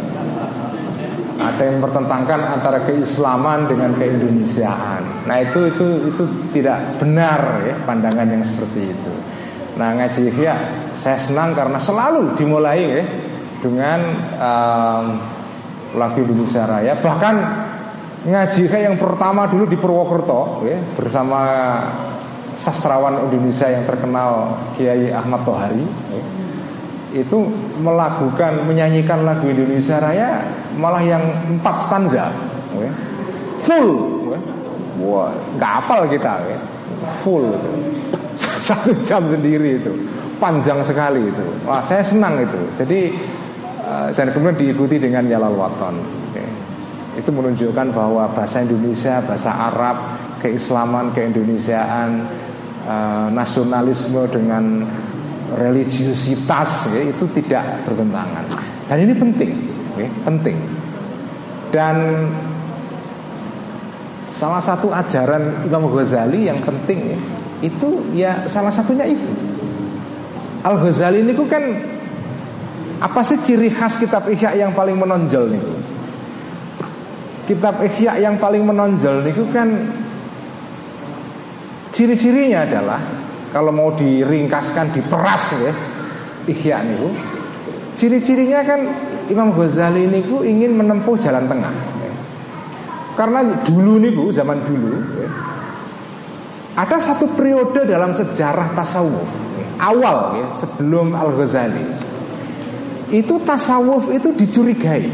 [1.34, 5.26] Ada yang bertentangkan antara keislaman dengan keindonesiaan.
[5.26, 6.24] Nah itu itu itu
[6.54, 9.12] tidak benar ya pandangan yang seperti itu.
[9.74, 10.54] Nah ngaji ya
[10.94, 13.04] saya senang karena selalu dimulai ya
[13.58, 14.00] dengan
[14.38, 15.04] um,
[15.98, 16.94] lagu Indonesia Raya.
[17.02, 17.34] Bahkan
[18.30, 21.42] ngaji yang pertama dulu di Purwokerto ya, bersama
[22.54, 25.82] sastrawan Indonesia yang terkenal Kiai Ahmad Tohari.
[26.14, 26.33] Ya
[27.14, 27.46] itu
[27.78, 30.42] melakukan menyanyikan lagu Indonesia Raya
[30.74, 32.34] malah yang empat stanza
[32.74, 32.90] okay.
[33.62, 33.90] full
[34.26, 34.40] okay.
[34.98, 36.58] wah nggak apal kita okay.
[37.22, 37.46] full
[38.66, 39.94] satu jam sendiri itu
[40.42, 43.14] panjang sekali itu wah saya senang itu jadi
[43.86, 45.94] uh, dan kemudian diikuti dengan Yalal Waton
[46.34, 46.50] okay.
[47.14, 49.96] itu menunjukkan bahwa bahasa Indonesia bahasa Arab
[50.42, 52.26] keislaman keindonesiaan
[52.90, 54.82] uh, nasionalisme dengan
[55.52, 58.44] religiusitas ya, itu tidak bertentangan.
[58.88, 59.50] Dan ini penting,
[60.00, 60.56] ya, penting.
[61.68, 61.96] Dan
[64.32, 67.18] salah satu ajaran Imam Ghazali yang penting ya,
[67.60, 69.30] itu ya salah satunya itu.
[70.64, 71.64] Al Ghazali ini kan
[73.04, 75.62] apa sih ciri khas kitab Ihya yang paling menonjol nih?
[77.44, 79.68] Kitab Ihya yang paling menonjol nih kan
[81.94, 83.00] ciri-cirinya adalah
[83.54, 85.72] kalau mau diringkaskan diperas ya
[86.50, 87.14] ihya niku
[87.94, 88.80] ciri-cirinya kan
[89.30, 91.70] Imam Ghazali niku ingin menempuh jalan tengah
[92.02, 92.12] ya.
[93.14, 95.30] karena dulu niku zaman dulu ya,
[96.74, 99.66] ada satu periode dalam sejarah tasawuf ya.
[99.78, 101.86] awal ya, sebelum Al Ghazali
[103.14, 105.06] itu tasawuf itu dicurigai.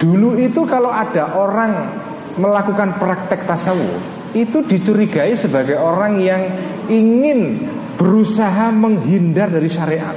[0.00, 1.92] Dulu itu kalau ada orang
[2.40, 4.00] melakukan praktek tasawuf
[4.36, 6.42] itu dicurigai sebagai orang yang
[6.86, 7.66] ingin
[7.98, 10.16] berusaha menghindar dari syariat.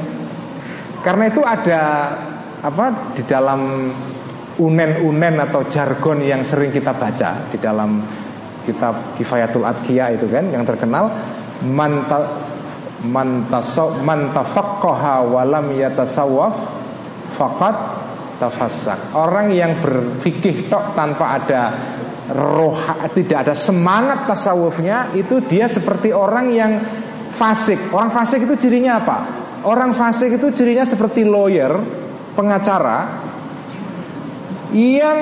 [1.03, 1.81] Karena itu ada
[2.63, 3.91] apa di dalam
[4.55, 7.99] unen-unen atau jargon yang sering kita baca di dalam
[8.63, 11.11] kitab Kifayatul Adkiya itu kan yang terkenal
[11.67, 12.47] manta
[13.03, 16.55] mantasaw mantafaqqaha walam yatasawwaf.
[19.15, 21.61] Orang yang berfikih tok tanpa ada
[22.31, 22.77] roh
[23.11, 26.71] tidak ada semangat tasawufnya itu dia seperti orang yang
[27.35, 27.91] fasik.
[27.91, 29.17] Orang fasik itu cirinya apa?
[29.67, 31.75] Orang fasik itu cirinya seperti lawyer,
[32.35, 33.23] pengacara
[34.71, 35.17] yang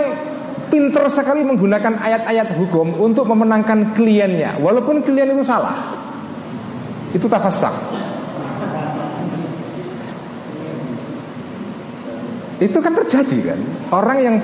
[0.72, 5.76] pinter sekali menggunakan ayat-ayat hukum untuk memenangkan kliennya walaupun klien itu salah.
[7.12, 7.74] Itu tafasak.
[12.62, 13.60] Itu kan terjadi kan
[13.90, 14.38] Orang yang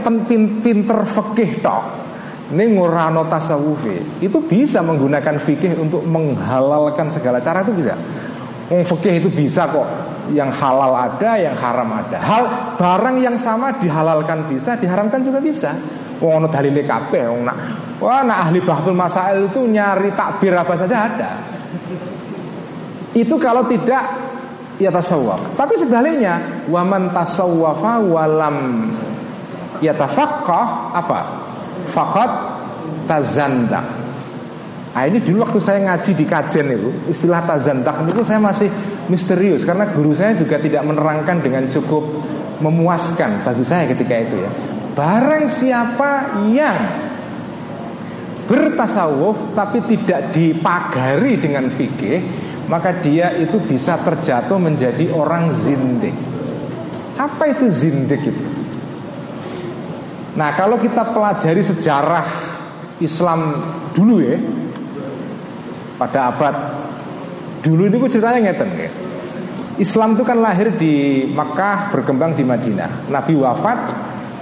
[0.58, 2.07] pinter fikih tok
[2.48, 7.94] Ini ngurano tasawufi Itu bisa menggunakan fikih untuk menghalalkan segala cara itu bisa
[8.72, 9.88] Wong fikih itu bisa kok
[10.32, 12.44] Yang halal ada, yang haram ada Hal
[12.80, 15.76] barang yang sama dihalalkan bisa Diharamkan juga bisa
[16.18, 17.58] Wong ono dalile kabeh nak
[18.02, 21.30] wah nak ahli bahtul masail itu nyari takbir apa saja ada.
[23.18, 24.04] Itu kalau tidak
[24.78, 25.58] ya tasawwuf.
[25.58, 28.58] Tapi sebaliknya, waman tasawwafa walam
[29.82, 31.20] yatafaqqah apa?
[31.98, 32.32] Faqat
[33.10, 33.86] tazandak.
[34.94, 38.66] Nah ini dulu waktu saya ngaji di kajen itu Istilah tazandak itu saya masih
[39.14, 42.02] misterius Karena guru saya juga tidak menerangkan dengan cukup
[42.66, 44.50] memuaskan bagi saya ketika itu ya
[44.98, 46.82] Barang siapa yang
[48.50, 56.16] bertasawuf tapi tidak dipagari dengan fikih maka dia itu bisa terjatuh menjadi orang zindik.
[57.16, 58.47] Apa itu zindik itu?
[60.38, 62.26] Nah, kalau kita pelajari sejarah
[63.02, 63.58] Islam
[63.98, 64.38] dulu ya,
[65.98, 66.56] pada abad
[67.66, 68.92] dulu ini ceritanya ngeten ya.
[69.82, 73.10] Islam itu kan lahir di Makkah, berkembang di Madinah.
[73.10, 73.80] Nabi wafat,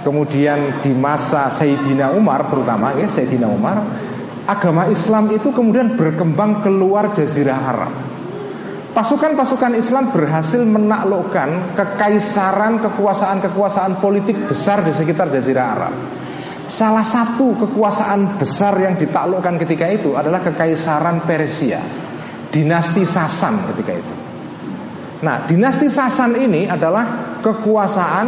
[0.04, 3.80] kemudian di masa Sayyidina Umar terutama ya Sayyidina Umar,
[4.48, 7.92] agama Islam itu kemudian berkembang keluar Jazirah Arab.
[8.96, 15.92] Pasukan-pasukan Islam berhasil menaklukkan kekaisaran, kekuasaan-kekuasaan politik besar di sekitar Jazirah Arab.
[16.64, 21.76] Salah satu kekuasaan besar yang ditaklukkan ketika itu adalah kekaisaran Persia,
[22.48, 24.14] dinasti Sasan ketika itu.
[25.20, 28.26] Nah, dinasti Sasan ini adalah kekuasaan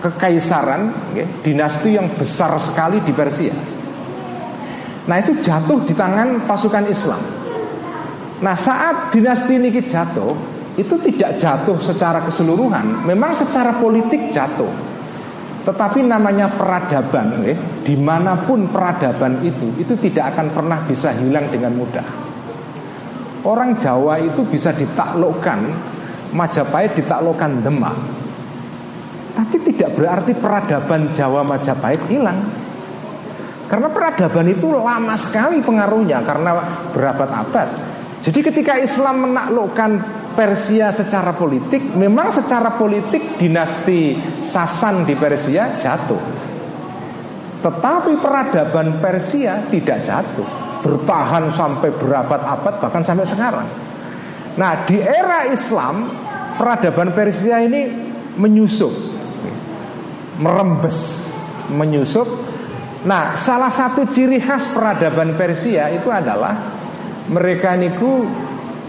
[0.00, 3.52] kekaisaran, ya, dinasti yang besar sekali di Persia.
[5.04, 7.39] Nah, itu jatuh di tangan pasukan Islam.
[8.40, 10.32] Nah saat dinasti ini jatuh
[10.80, 14.72] Itu tidak jatuh secara keseluruhan Memang secara politik jatuh.
[15.60, 21.52] Tetapi namanya peradaban eh, Di mana pun peradaban itu Itu tidak akan pernah bisa hilang
[21.52, 22.06] dengan mudah.
[23.44, 25.88] Orang Jawa itu bisa ditaklukkan
[26.30, 27.96] Majapahit ditaklukkan Demak.
[29.34, 32.38] Tapi tidak berarti peradaban Jawa Majapahit hilang.
[33.66, 36.58] Karena peradaban itu lama sekali pengaruhnya Karena
[36.90, 37.89] berabad-abad
[38.20, 39.90] jadi ketika Islam menaklukkan
[40.36, 44.14] Persia secara politik, memang secara politik dinasti
[44.44, 46.20] Sasan di Persia jatuh.
[47.60, 50.48] Tetapi peradaban Persia tidak jatuh,
[50.84, 53.68] bertahan sampai berabad-abad bahkan sampai sekarang.
[54.56, 56.08] Nah, di era Islam
[56.60, 57.88] peradaban Persia ini
[58.36, 58.92] menyusup,
[60.40, 61.24] merembes,
[61.72, 62.28] menyusup.
[63.04, 66.79] Nah, salah satu ciri khas peradaban Persia itu adalah
[67.30, 68.26] mereka niku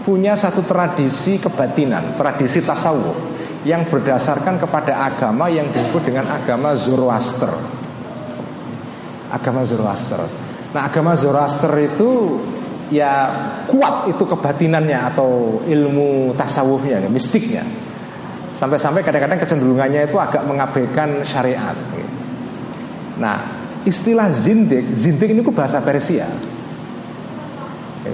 [0.02, 3.14] punya satu tradisi kebatinan, tradisi tasawuf
[3.62, 7.54] yang berdasarkan kepada agama yang disebut dengan agama Zoroaster.
[9.30, 10.20] Agama Zoroaster.
[10.74, 12.42] Nah, agama Zoroaster itu
[12.90, 13.30] ya
[13.70, 17.62] kuat itu kebatinannya atau ilmu tasawufnya, ya, mistiknya.
[18.58, 21.74] Sampai-sampai kadang-kadang kecenderungannya itu agak mengabaikan syariat.
[23.22, 23.38] Nah,
[23.86, 26.51] istilah zindik, zindik ini bahasa Persia.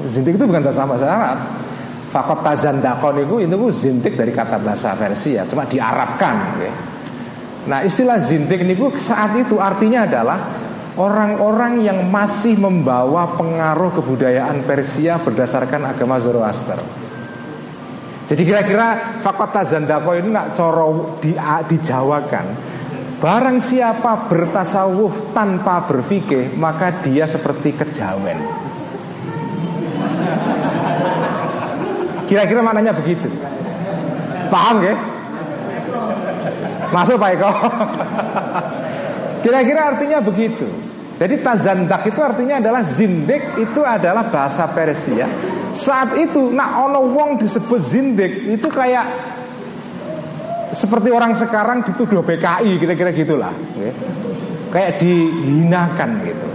[0.07, 1.39] Zintik itu bukan bahasa bahasa Arab.
[2.09, 6.57] Fakot tazandakon itu itu zintik dari kata bahasa Persia, cuma diarabkan.
[7.69, 10.39] Nah istilah zintik ini saat itu artinya adalah
[10.97, 16.81] orang-orang yang masih membawa pengaruh kebudayaan Persia berdasarkan agama Zoroaster.
[18.29, 21.33] Jadi kira-kira fakot tazandako ini nak coro di,
[21.69, 22.47] dijawakan.
[23.19, 28.37] Barang siapa bertasawuf tanpa berfikih maka dia seperti kejawen.
[32.29, 33.27] Kira-kira maknanya begitu.
[34.53, 34.95] Paham ya?
[36.93, 37.51] Masuk Pak Eko.
[39.45, 40.69] Kira-kira artinya begitu.
[41.19, 45.27] Jadi tazandak itu artinya adalah zindik itu adalah bahasa Persia.
[45.75, 49.09] Saat itu nak ono wong disebut zindik itu kayak
[50.71, 53.51] seperti orang sekarang dituduh PKI kira-kira gitulah.
[53.81, 53.93] Ya.
[54.71, 56.47] Kayak dihinakan gitu.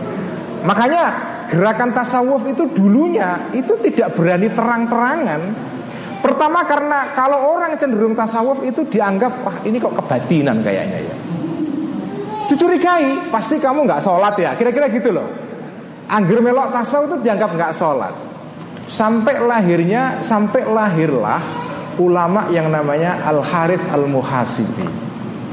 [0.64, 5.42] Makanya gerakan tasawuf itu dulunya itu tidak berani terang-terangan.
[6.26, 11.16] Pertama karena kalau orang cenderung tasawuf itu dianggap wah ini kok kebatinan kayaknya ya.
[12.50, 14.58] Dicurigai, pasti kamu nggak sholat ya.
[14.58, 15.30] Kira-kira gitu loh.
[16.10, 18.14] Angger melok tasawuf itu dianggap nggak sholat.
[18.90, 21.40] Sampai lahirnya, sampai lahirlah
[22.02, 24.90] ulama yang namanya Al Harith Al Muhasibi,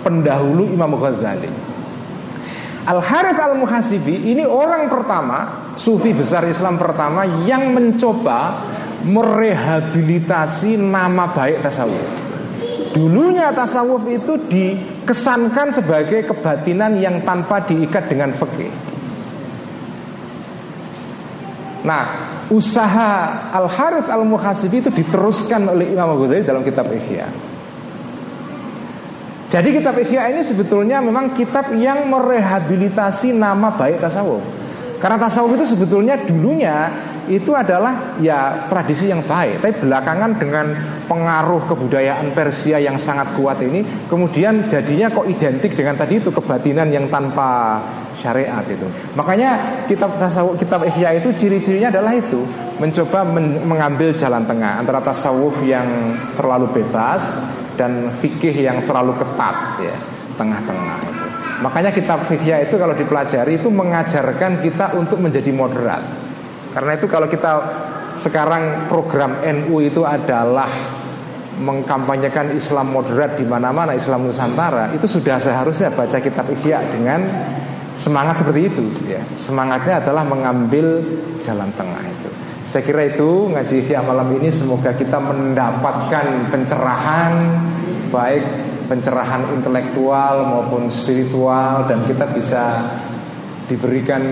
[0.00, 1.69] pendahulu Imam Ghazali.
[2.90, 8.66] Al Harith Al Muhasibi ini orang pertama, sufi besar Islam pertama yang mencoba
[9.06, 12.02] merehabilitasi nama baik tasawuf.
[12.90, 18.74] Dulunya tasawuf itu dikesankan sebagai kebatinan yang tanpa diikat dengan fikih.
[21.86, 22.04] Nah,
[22.50, 23.10] usaha
[23.54, 27.49] Al Harith Al Muhasibi itu diteruskan oleh Imam Ghazali dalam kitab Ihya.
[29.50, 34.38] Jadi kitab Ihya ini sebetulnya memang kitab yang merehabilitasi nama baik tasawuf.
[35.02, 36.86] Karena tasawuf itu sebetulnya dulunya
[37.26, 39.58] itu adalah ya tradisi yang baik.
[39.58, 40.66] Tapi belakangan dengan
[41.10, 46.94] pengaruh kebudayaan Persia yang sangat kuat ini, kemudian jadinya kok identik dengan tadi itu kebatinan
[46.94, 47.82] yang tanpa
[48.22, 48.86] syariat itu.
[49.18, 52.46] Makanya kitab tasawuf, kitab Ihya itu ciri-cirinya adalah itu,
[52.78, 57.42] mencoba men mengambil jalan tengah antara tasawuf yang terlalu bebas
[57.80, 59.96] dan fikih yang terlalu ketat ya,
[60.36, 61.26] tengah-tengah itu.
[61.64, 66.04] Makanya kitab fikih itu kalau dipelajari itu mengajarkan kita untuk menjadi moderat.
[66.76, 67.52] Karena itu kalau kita
[68.20, 70.68] sekarang program NU itu adalah
[71.60, 77.20] mengkampanyekan Islam moderat di mana-mana Islam Nusantara itu sudah seharusnya baca kitab Ihya dengan
[77.96, 79.20] semangat seperti itu ya.
[79.36, 81.04] Semangatnya adalah mengambil
[81.44, 82.29] jalan tengah itu.
[82.70, 87.34] Saya kira itu ngaji Ihya malam ini semoga kita mendapatkan pencerahan
[88.14, 88.46] baik
[88.86, 92.86] pencerahan intelektual maupun spiritual dan kita bisa
[93.66, 94.22] diberikan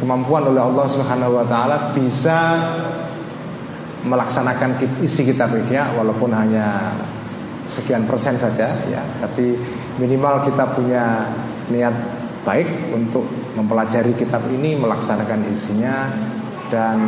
[0.00, 2.56] kemampuan oleh Allah Subhanahu wa taala bisa
[4.08, 6.88] melaksanakan isi kitab ya walaupun hanya
[7.68, 9.04] sekian persen saja ya.
[9.20, 9.60] Tapi
[10.00, 11.28] minimal kita punya
[11.68, 11.92] niat
[12.48, 13.28] baik untuk
[13.60, 16.08] mempelajari kitab ini melaksanakan isinya
[16.74, 16.98] dan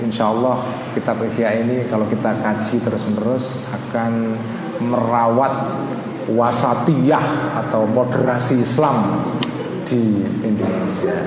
[0.00, 0.64] insya Allah
[0.96, 4.40] kitab Ihya ini kalau kita kaji terus-menerus akan
[4.80, 5.76] merawat
[6.32, 7.20] wasatiyah
[7.60, 9.28] atau moderasi Islam
[9.84, 11.20] di Indonesia.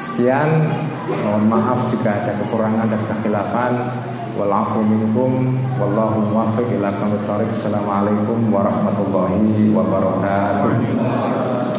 [0.00, 0.66] Sekian,
[1.06, 3.74] mohon maaf jika ada kekurangan dan kekhilafan.
[4.40, 11.69] Minkum wallahu muwaffiq ila Assalamualaikum warahmatullahi wabarakatuh.